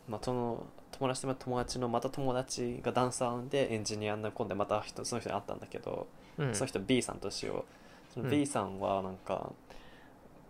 [0.08, 6.56] まあその友達と友達のまた友達がダンサーでエンジニアになり込んでまた人その人に会ったんだけど、うん。
[6.56, 7.66] その人 B さんとしよ
[8.10, 8.14] う。
[8.14, 8.32] そのうん。
[8.32, 9.52] B さんはなんか、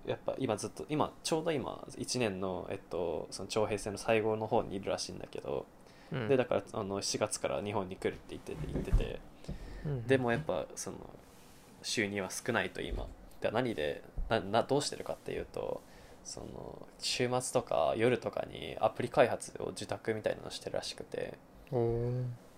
[0.07, 5.65] やっぱ今ずっと今ちょうど今1年の,、えっとその徴兵制の最後の方にいるらしいんだけど、
[6.11, 6.27] うん。
[6.29, 9.19] でだからあの7月から日本に来るって言ってて言ってて
[9.85, 10.97] うんでもやっぱその
[11.83, 13.05] 収入は少ないと今。
[13.41, 15.81] で何でななどうしてるかっていうと
[16.23, 21.37] その週末とか夜とかにアプリ開発を受託みたいなのしてるらしくて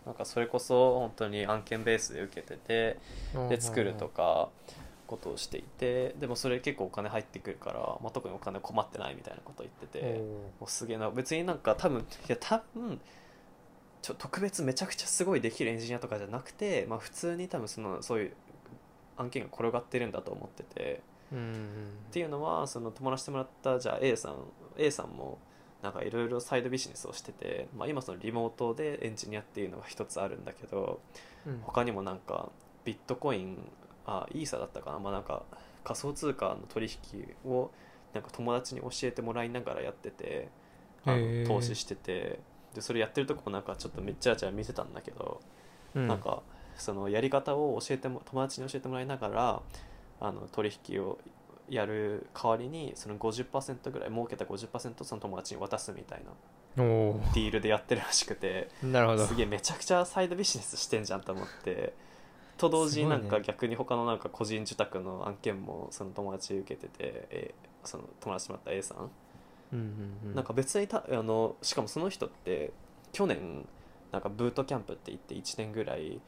[0.05, 2.97] なんかそれこそ本当に案件ベースで受けてて
[3.49, 4.49] で作るとか
[5.09, 10.21] ことをしていてでもそれ結構お金入ってくるから、まあ、特にお金困ってないみたいなことを言ってて。
[10.59, 11.09] もうすげえな。
[11.09, 13.01] 別になんか多分いや多分
[14.01, 18.33] ちょ特別めちゃくちゃすごいできるエンジニアとかじゃなくて、まあ、普通に多分そのそういう
[19.17, 21.01] 案件が転がってるんだと思ってて。
[21.31, 24.35] っていうのはその泊まらせてもらったじゃあ A さん
[24.77, 25.37] A さんも
[25.83, 30.99] なんかいろいろサイドビジネスをしてて、まあ、今そのリモートでエンジニアっていうのが一つあるんだけど
[31.45, 31.61] うん。
[31.63, 32.49] 他にもなんか
[32.83, 33.57] ビットコイン
[34.05, 35.43] あイーサだったかな,、まあ、なんか
[35.83, 37.71] 仮想通貨の取引を
[38.13, 40.49] なんか友達に教えてもらいながらやってて
[41.45, 42.39] 投資してて
[42.73, 45.41] でそれやってるとこもなんかちょっとめっちゃちゃ見せたんだけど、
[45.95, 46.07] うん。
[46.07, 46.41] なんか
[46.77, 49.61] そのやり方を教えても友達に教えてもらいながら
[50.21, 51.17] あの取引を
[51.67, 56.31] やる代わりにその50%ぐらい儲けた50%その友達に渡すみたいな
[56.77, 58.69] ディールでやってるらしくて。
[58.83, 59.25] なるほど。
[59.25, 61.93] すげえめちゃくちゃサイドビジネスしてんじゃんと思って
[62.59, 68.97] と同時になんか逆に他のなんか個人受託の案件もその友達受けてて、えーその友達もらった A さん。
[69.71, 70.35] うんうんうん。
[70.35, 72.73] なんか別にたあのしかもその人って
[73.13, 73.65] 去年
[74.11, 76.19] なんかブートキャンプって言って1年ぐらい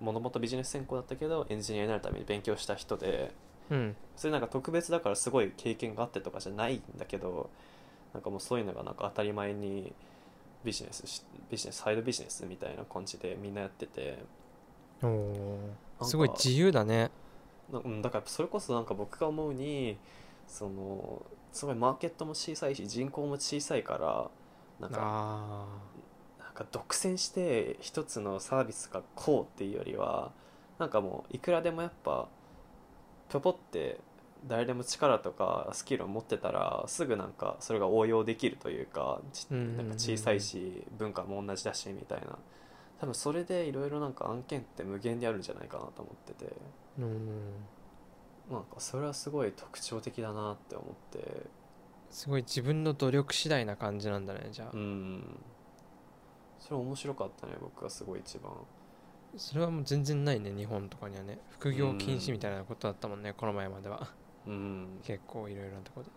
[0.00, 3.32] もともとビジネス専攻だったけどエンジニアになるために勉強した人で
[3.70, 3.96] うん。
[4.16, 7.48] それなんか特別だからすごい経験があってとかじゃないんだけど
[8.12, 9.94] なんかもうそういうのがなんか当たり前に
[10.62, 14.18] ビジネスしビジネスサイドビジネスみたいな感じでみんなやってて
[16.02, 17.10] すごい自由だね。
[17.72, 19.96] なうんだからそれこそなんか僕が思うに
[20.46, 21.22] その
[21.52, 24.30] すごいマーケットも小さいし人口も小さいから
[24.80, 25.66] なんかあ
[26.42, 30.32] なんか独占して一つのサービスがこうっていうよりは
[30.78, 32.28] なんかもういくらでもやっぱ
[33.28, 34.00] ぴょぽって
[34.46, 39.20] 誰でも力とかスキルを持ってたらすぐなんかそれが応用できるというか
[39.50, 42.38] なんか小さいし文化も同じだしみたいな
[43.00, 46.52] 多分それでいろいろなんか案件って無限にあるんじゃないかなと思ってて。
[46.98, 47.28] ーうん。
[48.50, 51.46] なんかそれはすごい特徴的だなって思って。
[52.10, 55.40] すごい自分の努力次第な感じなんだねじゃあ、うん。
[56.58, 58.52] それ面白かったね僕はすごい一番。
[59.36, 61.38] それはもう全然ないね日本とかにはね。
[61.48, 64.08] 副業禁止みたいなことだったもんね、この前までは。
[64.46, 65.00] うん。
[65.04, 66.10] 結構いろいろなところで。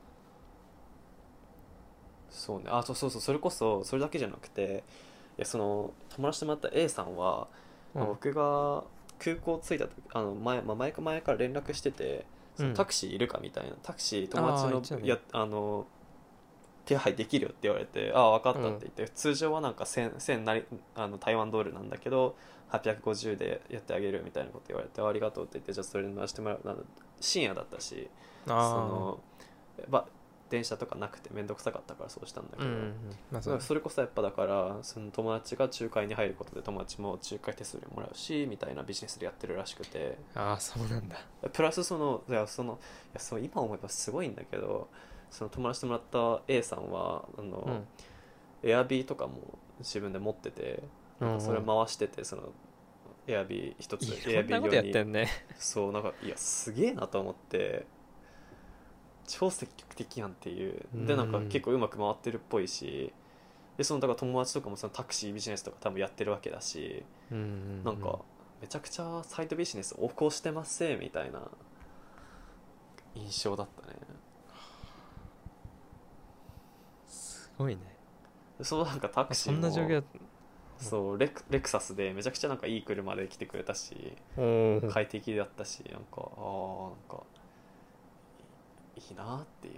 [2.30, 2.66] そうね。
[2.68, 3.22] あそうそうそう。
[3.22, 7.48] それこそそれだけじゃなくていやその友達ともらった A さんは、
[7.94, 8.84] まあうん僕が
[9.20, 12.26] 空港着いた時あの前,、まあ、前か前から連絡してて
[12.56, 12.76] そのうん。
[12.76, 15.08] タクシーいるかみたいな、タクシー友達のあー言ってたね。
[15.08, 15.86] やあの
[16.86, 20.66] 手配できるよって言われて「ああ分かった」って言って、通常はなんか 1000, 1000なり
[20.96, 22.36] あの台湾ドルなんだけど
[22.72, 26.84] 850でやってあげるみたいなこと言われてあ「ありがとう」って言ってじゃあそれに回してもらうなんだ
[27.20, 28.10] 深夜だったし
[28.46, 29.20] そあの
[29.88, 30.06] ば
[30.54, 32.94] 電車とかなくて面倒くさかったからそうしたんだけど、あうんうんうん。
[33.32, 40.16] まあそれこそやっぱだからその友達が仲介に入ることで友達も仲介手数料もらうしみたいなビジネスでやってるらしくて。
[40.36, 41.18] ああそうなんだ。
[41.52, 42.76] プラスそのいやそのい
[43.16, 44.90] やそう今思えばすごいんだけど
[45.32, 47.88] その友達ともらった A さんはあの、うん。
[48.70, 50.84] エアビーとかも自分で持ってて
[51.20, 52.44] なんかそれうん回しててその
[53.26, 55.10] エアビー一つエアビー用に。
[55.10, 57.88] んねそうなんかいやすげえなと思って
[59.28, 60.82] 超積極的やんっていう。
[60.94, 63.14] でなんかうん結構うまく回ってるっぽいし。
[63.78, 67.04] でそのだから友達とかもそのタクシービジネスとか多分やってるわけだし。
[67.32, 67.48] うんうんう
[67.82, 67.84] ん。
[67.84, 68.20] なんか
[68.62, 71.42] めちゃくちゃサイドビジネス横行してますせみたいな
[73.16, 73.98] 印象だったね。
[77.08, 77.82] すごいね。
[78.58, 80.04] でそのなんかタクシそーもんな状況
[80.78, 84.14] そうレクレクサスでめちゃくちゃなんかいい車で来てくれたし
[84.92, 87.24] 快適だったしなんかああなんか
[88.96, 89.74] いいいなっていう。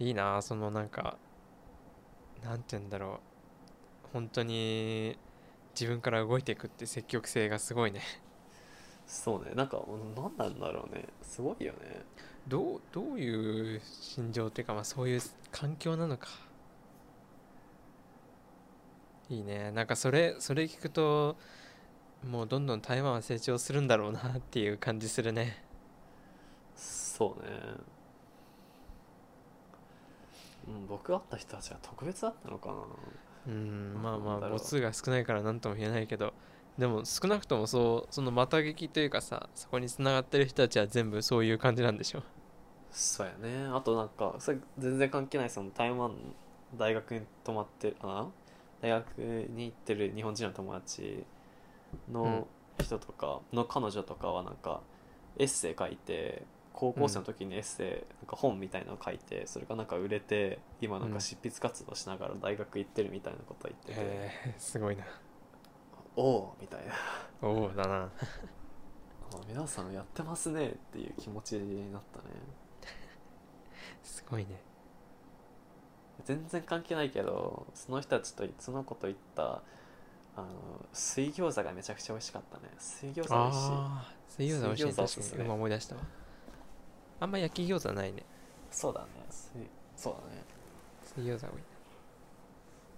[0.00, 1.16] いいなそのなんか
[2.44, 3.18] なんて言うんだろう。
[4.12, 5.18] 本当に
[5.74, 8.00] 自分から動いていくって積極性がすごいね。
[9.06, 9.82] そうねなんか
[10.16, 11.06] 何なんだろうね。
[11.22, 12.02] すごいよね。
[12.46, 16.28] どうどういう心情っていうか、まあ、そういう環境なのか。
[19.28, 19.70] いいね。
[19.72, 21.36] なんかそれそれ聞くと
[22.24, 25.67] もうどんどん台湾は成長するんだろうなっていう感じするね
[27.18, 27.50] そうね。
[30.68, 32.74] うん僕会った人たちは特別だったのかな。
[33.48, 36.32] うんまあまあ母数が少ないから何とも言えないけど。
[36.78, 42.22] でも少なくともそうそのまた劇というかさそこにつながってる人たちは全部そういう感じなんでしょ
[42.92, 43.66] そうやね。
[43.66, 46.14] あとなんかそれ全然関係ないその台湾
[46.76, 48.28] 大学に泊まってるあ
[48.80, 51.24] 大学に行ってる日本人の友達
[52.12, 52.46] の
[52.80, 54.80] 人とかの彼女とかはなんか
[55.36, 56.44] エッセイ書いて
[56.78, 57.98] 高校生の時にエッセイ、なん
[58.28, 65.02] か本みたいなの書いてそれがなんか売れて今なんか執筆活動しながら大学行ってるみたいなこと言ってて、へえすごいな。
[66.14, 66.94] おおみたいな。
[67.48, 68.02] おおだな。
[68.06, 68.10] あ
[69.48, 72.26] 皆さんやってますねっていう気持ちになったね。
[74.04, 74.62] すごいね。
[76.22, 79.62] 全然関係ないけどその人たちとその子と行った
[80.36, 80.46] あの
[80.92, 82.72] 水餃子がめちゃくちゃ美味しかったね。
[82.78, 83.34] 水餃子美味しい。
[83.34, 85.24] ああ水餃子美味しい水餃子おすすめ。
[85.24, 86.27] 確かに今思い出したわ
[87.20, 88.24] あんま焼き餃子ないね。
[88.70, 89.06] そうだね。
[89.30, 89.66] 水
[89.96, 90.44] そうだね。
[91.02, 91.62] 水餃子多い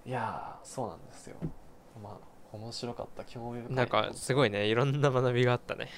[0.06, 1.36] いやーそうなんですよ。
[2.02, 3.24] まあ面白かった。
[3.24, 3.76] 興味深い。
[3.76, 4.66] なんかすごいね。
[4.66, 5.88] いろんな学びがあったね。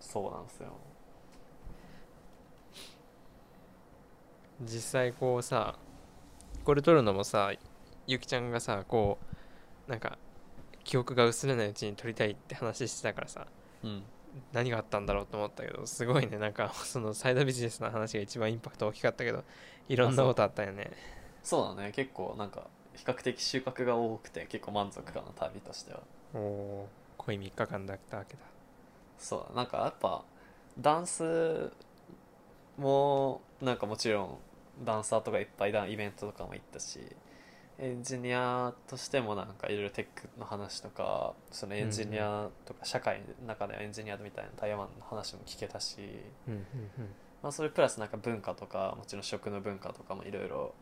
[0.00, 0.68] そうなんですよ。
[4.62, 5.76] 実際こうさ
[6.64, 7.52] これ撮るのもさ
[8.06, 9.18] ゆきちゃんがさこ
[9.88, 10.18] うなんか
[10.84, 13.46] 記憶が薄れないうちに撮りたいって話してたからさ。
[13.84, 14.02] うん
[14.52, 16.38] 何があったんだろうと思ったけどすごいね。
[16.38, 19.44] なんかそのサイドビジネスの話が一番インパクト大きかったけど
[19.88, 20.90] いろんなことあったよね。
[21.42, 21.92] そうだね。
[21.92, 26.00] 結構なんか比較的収穫が多くて結構満足かな旅としては。
[26.34, 28.40] おおー濃い3日間だったわけだ。
[29.18, 30.22] そうなんかやっぱ
[30.78, 31.70] ダンス
[32.78, 34.38] もなんかもちろん
[34.84, 36.98] ダンサーとかいっぱいだイベントとかも行ったし
[37.82, 45.98] エンジニアとしてもなんかいろいろテックの話とかそのエンジニアとか社会の中でエンジニアみたいな台湾の話も聞けたし、
[47.42, 50.74] まあ、それプラスなんか文化とかもちろん食の文化とかもいろいろ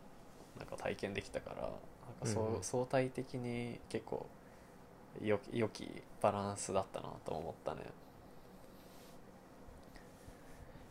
[0.59, 1.73] なんか体験できたからなんか
[2.27, 2.63] そう、うんうん。
[2.63, 4.27] 相対的に結構
[5.23, 5.89] よき良き
[6.21, 7.81] バランスだったなと思ったね。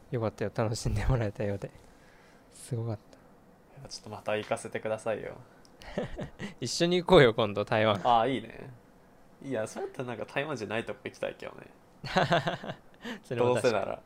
[0.09, 0.51] よかったよ。
[0.55, 1.69] 楽しんでもらえたようで。
[2.51, 3.87] すごかった。
[3.87, 5.37] ちょっとまた行かせてくださいよ
[6.59, 7.99] 一緒に行こうよ今度台湾。
[8.03, 8.69] ああいいね。
[9.43, 11.67] いやそうやったらなんか台湾じゃないとこ行きたいけどね。
[13.23, 14.01] それどうせなら。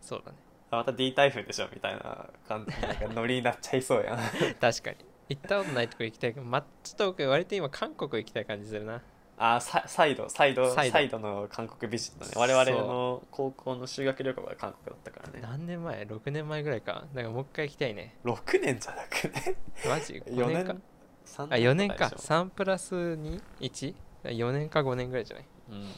[0.00, 0.38] そうだね。
[0.70, 4.18] あまた D 台風でしょみたいな感じ なんかノリになっちゃいそうやん。
[4.60, 4.96] 確かに。
[5.28, 9.00] 行ったことないとこ行きたいけどまちょっと僕割と今韓国行きたい感じするな
[9.36, 10.92] あササイドサイドサイド。
[10.92, 12.30] サイドの韓国ビジットね。
[12.36, 15.40] 我々の高校の修学旅行が韓国だったからね。
[15.42, 17.04] 何年前 ?6 年前ぐらいか。
[17.14, 18.16] だからもう一回行きたいね。
[18.24, 19.56] 6年じゃなくね？
[19.88, 20.74] マジ？5 4年か？
[20.74, 20.82] 年
[21.26, 22.34] 3あ4年かとでしょ。
[22.34, 25.46] 3プラス 2?1?4 年か5年ぐらいじゃない？
[25.70, 25.92] うん。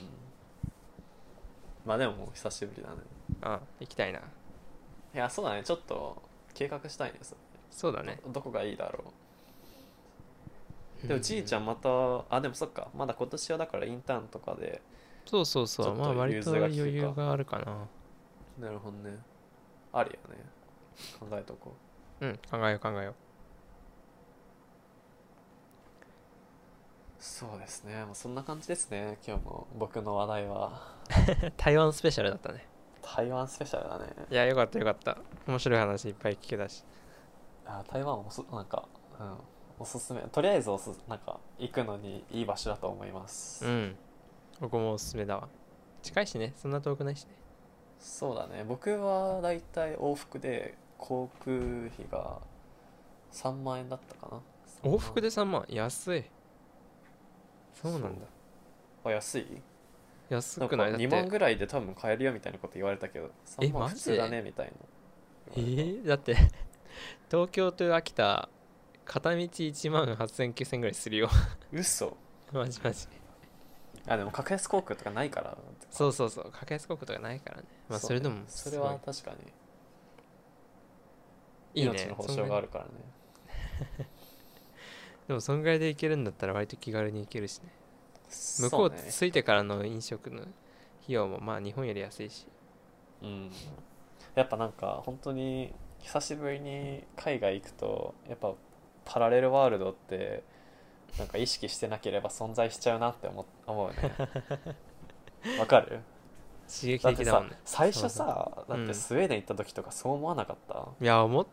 [1.85, 2.97] まあでももう久しぶりだね。
[3.43, 4.19] あ行きたいな。
[4.19, 4.23] い
[5.13, 5.63] やそうだね。
[5.63, 6.23] ちょっと
[6.55, 7.37] 計画したいんです
[7.71, 8.19] そうだね。
[8.27, 9.13] どどこがいいだろう
[11.03, 11.89] でもじいちゃんまた
[12.31, 12.89] あでもそっか。
[12.95, 14.83] まだ今年はだからインターンとかで
[15.27, 15.95] そうそうそう。
[15.95, 18.67] まあ割と余裕があるかな。
[18.67, 19.19] なるほどね。
[19.93, 20.43] あるよね。
[21.19, 21.75] 考えとこ
[22.21, 22.27] う。
[22.27, 23.15] ん考えよう考えよう。
[27.19, 28.05] そうですね。
[28.05, 29.19] もうそんな感じですね。
[29.27, 30.81] 今日も僕の話題は。
[31.45, 32.67] う 台湾スペシャルだったね。
[33.03, 34.13] 台湾スペシャルだね。
[34.31, 35.19] いやよかったよかった。
[35.47, 36.85] 面白い話いっぱい聞けたし。
[37.67, 38.89] あ台湾おすなんか
[39.19, 39.37] うん
[39.79, 43.97] おすすめとりあえずおすなんか行くのにいい場所だと思います、うん。
[44.61, 45.49] ここもおすすめだわ。
[46.03, 46.55] 近いしね。
[46.57, 47.31] そんな遠くないしね。
[47.99, 48.65] そうだね。
[48.67, 52.39] 僕はだいたい往復で航空費が
[53.33, 54.41] 3万円だったかな。
[54.91, 55.65] 往復で3万？
[55.69, 56.25] 安い。
[57.75, 58.09] そうなんだ。
[59.05, 59.63] あ安い？
[60.31, 60.91] 安くない？
[60.91, 61.07] だって。
[61.07, 64.73] 2万ぐらいで多分買えるよみたいなこと言われたけど3万普通だねみたいな
[65.57, 66.35] えー、だって
[67.31, 68.49] 東京と秋田
[69.07, 71.31] 片道1万80009000ぐらいするよ。
[71.73, 72.17] 嘘。
[72.53, 73.07] マジマジ。
[74.09, 75.57] あでも格安航空とかないから。
[75.91, 76.51] そうそうそう。
[76.53, 77.65] 格安航空とかないからね。
[77.89, 79.37] まあそれでもそれは確かに。
[81.83, 81.93] いいね。
[81.93, 82.91] 命の保証があるからね。
[85.29, 87.73] でもそんぐらいで行けるんだったら割と気軽に行けるしね。
[88.61, 90.53] 向こう着いてからの飲食の費
[91.09, 92.47] 用もまあ日本より安いし。
[93.23, 93.51] うん。
[94.35, 98.55] やっぱなんか本当に久しぶりに海外行くとやっぱ
[99.07, 100.43] パラレルワールドって
[101.19, 104.13] なんか意識してなければ存在しちゃうなって思思うね。
[105.59, 106.01] わかる？
[106.69, 107.57] 刺激的だもんね。
[107.65, 111.47] 最初さだうんってスウェーデン行った時とかそう思わなかった、いや思っ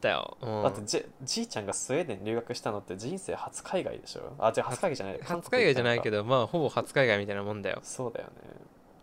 [0.00, 4.34] たよ、うん、だってじじいちゃんがスウェーデンに留学したのって人生初海外でしょ？
[4.38, 7.80] あじゃあ初海外じゃない初海外じゃないけどどまあほぼ初海外みたいなもんだよ。
[7.82, 8.32] そうだよね。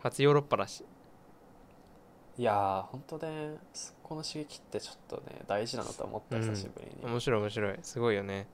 [0.03, 0.85] 初ヨーロッパだし
[2.37, 6.41] いやー本当ねそこの刺激ってちょっとね大事なのと思ったうん。
[6.43, 7.79] 久しぶりに、面白い面白い。
[7.81, 8.47] すごいよね。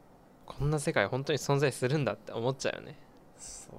[0.46, 2.96] こんな世界本当に存在するんだって思っちゃうよね。
[3.38, 3.72] そ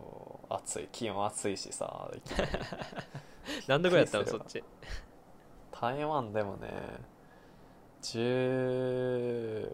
[0.50, 2.50] う暑い気温暑いしさいきなり
[3.68, 4.64] 何度ぐらいやったのそっち。
[5.70, 6.68] 台湾でもね
[8.02, 9.68] 16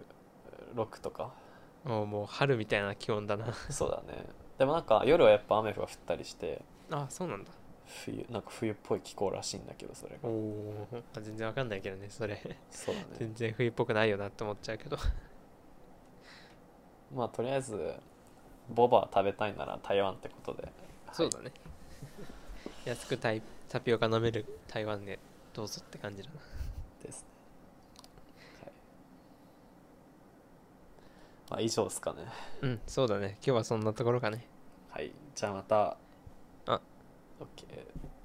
[1.00, 1.32] とか。
[1.84, 3.54] もうもう春みたいな気温だな。
[3.70, 4.26] そうだね。
[4.58, 6.62] でもなんか夜はやっぱ雨が降ったりして。
[6.90, 7.50] あそうなんだ
[7.88, 10.28] 冬なんか冬っぽい気候らしいんだけどそれが。
[10.28, 10.86] おお
[11.20, 12.40] 全然わかんないけどねそれ。
[12.70, 13.06] そうだね。
[13.18, 14.96] 全然冬っぽくないよなって思っちゃうけど。
[17.14, 17.94] まあとりあえず
[18.68, 20.68] ボバ食べたいなら台湾ってことで。
[21.12, 21.52] そうだね。
[22.84, 25.18] 安くタイタピオカ飲める台湾で
[25.52, 26.34] どうぞって感じだな。
[27.02, 27.28] ですね、
[28.62, 28.72] はい、
[31.50, 32.26] まあ以上ですかね。
[32.62, 33.36] うんそうだね。
[33.36, 34.46] 今日はそんなところかね。
[34.90, 35.12] はい。
[35.34, 35.96] じゃあまた
[37.40, 38.17] あ OK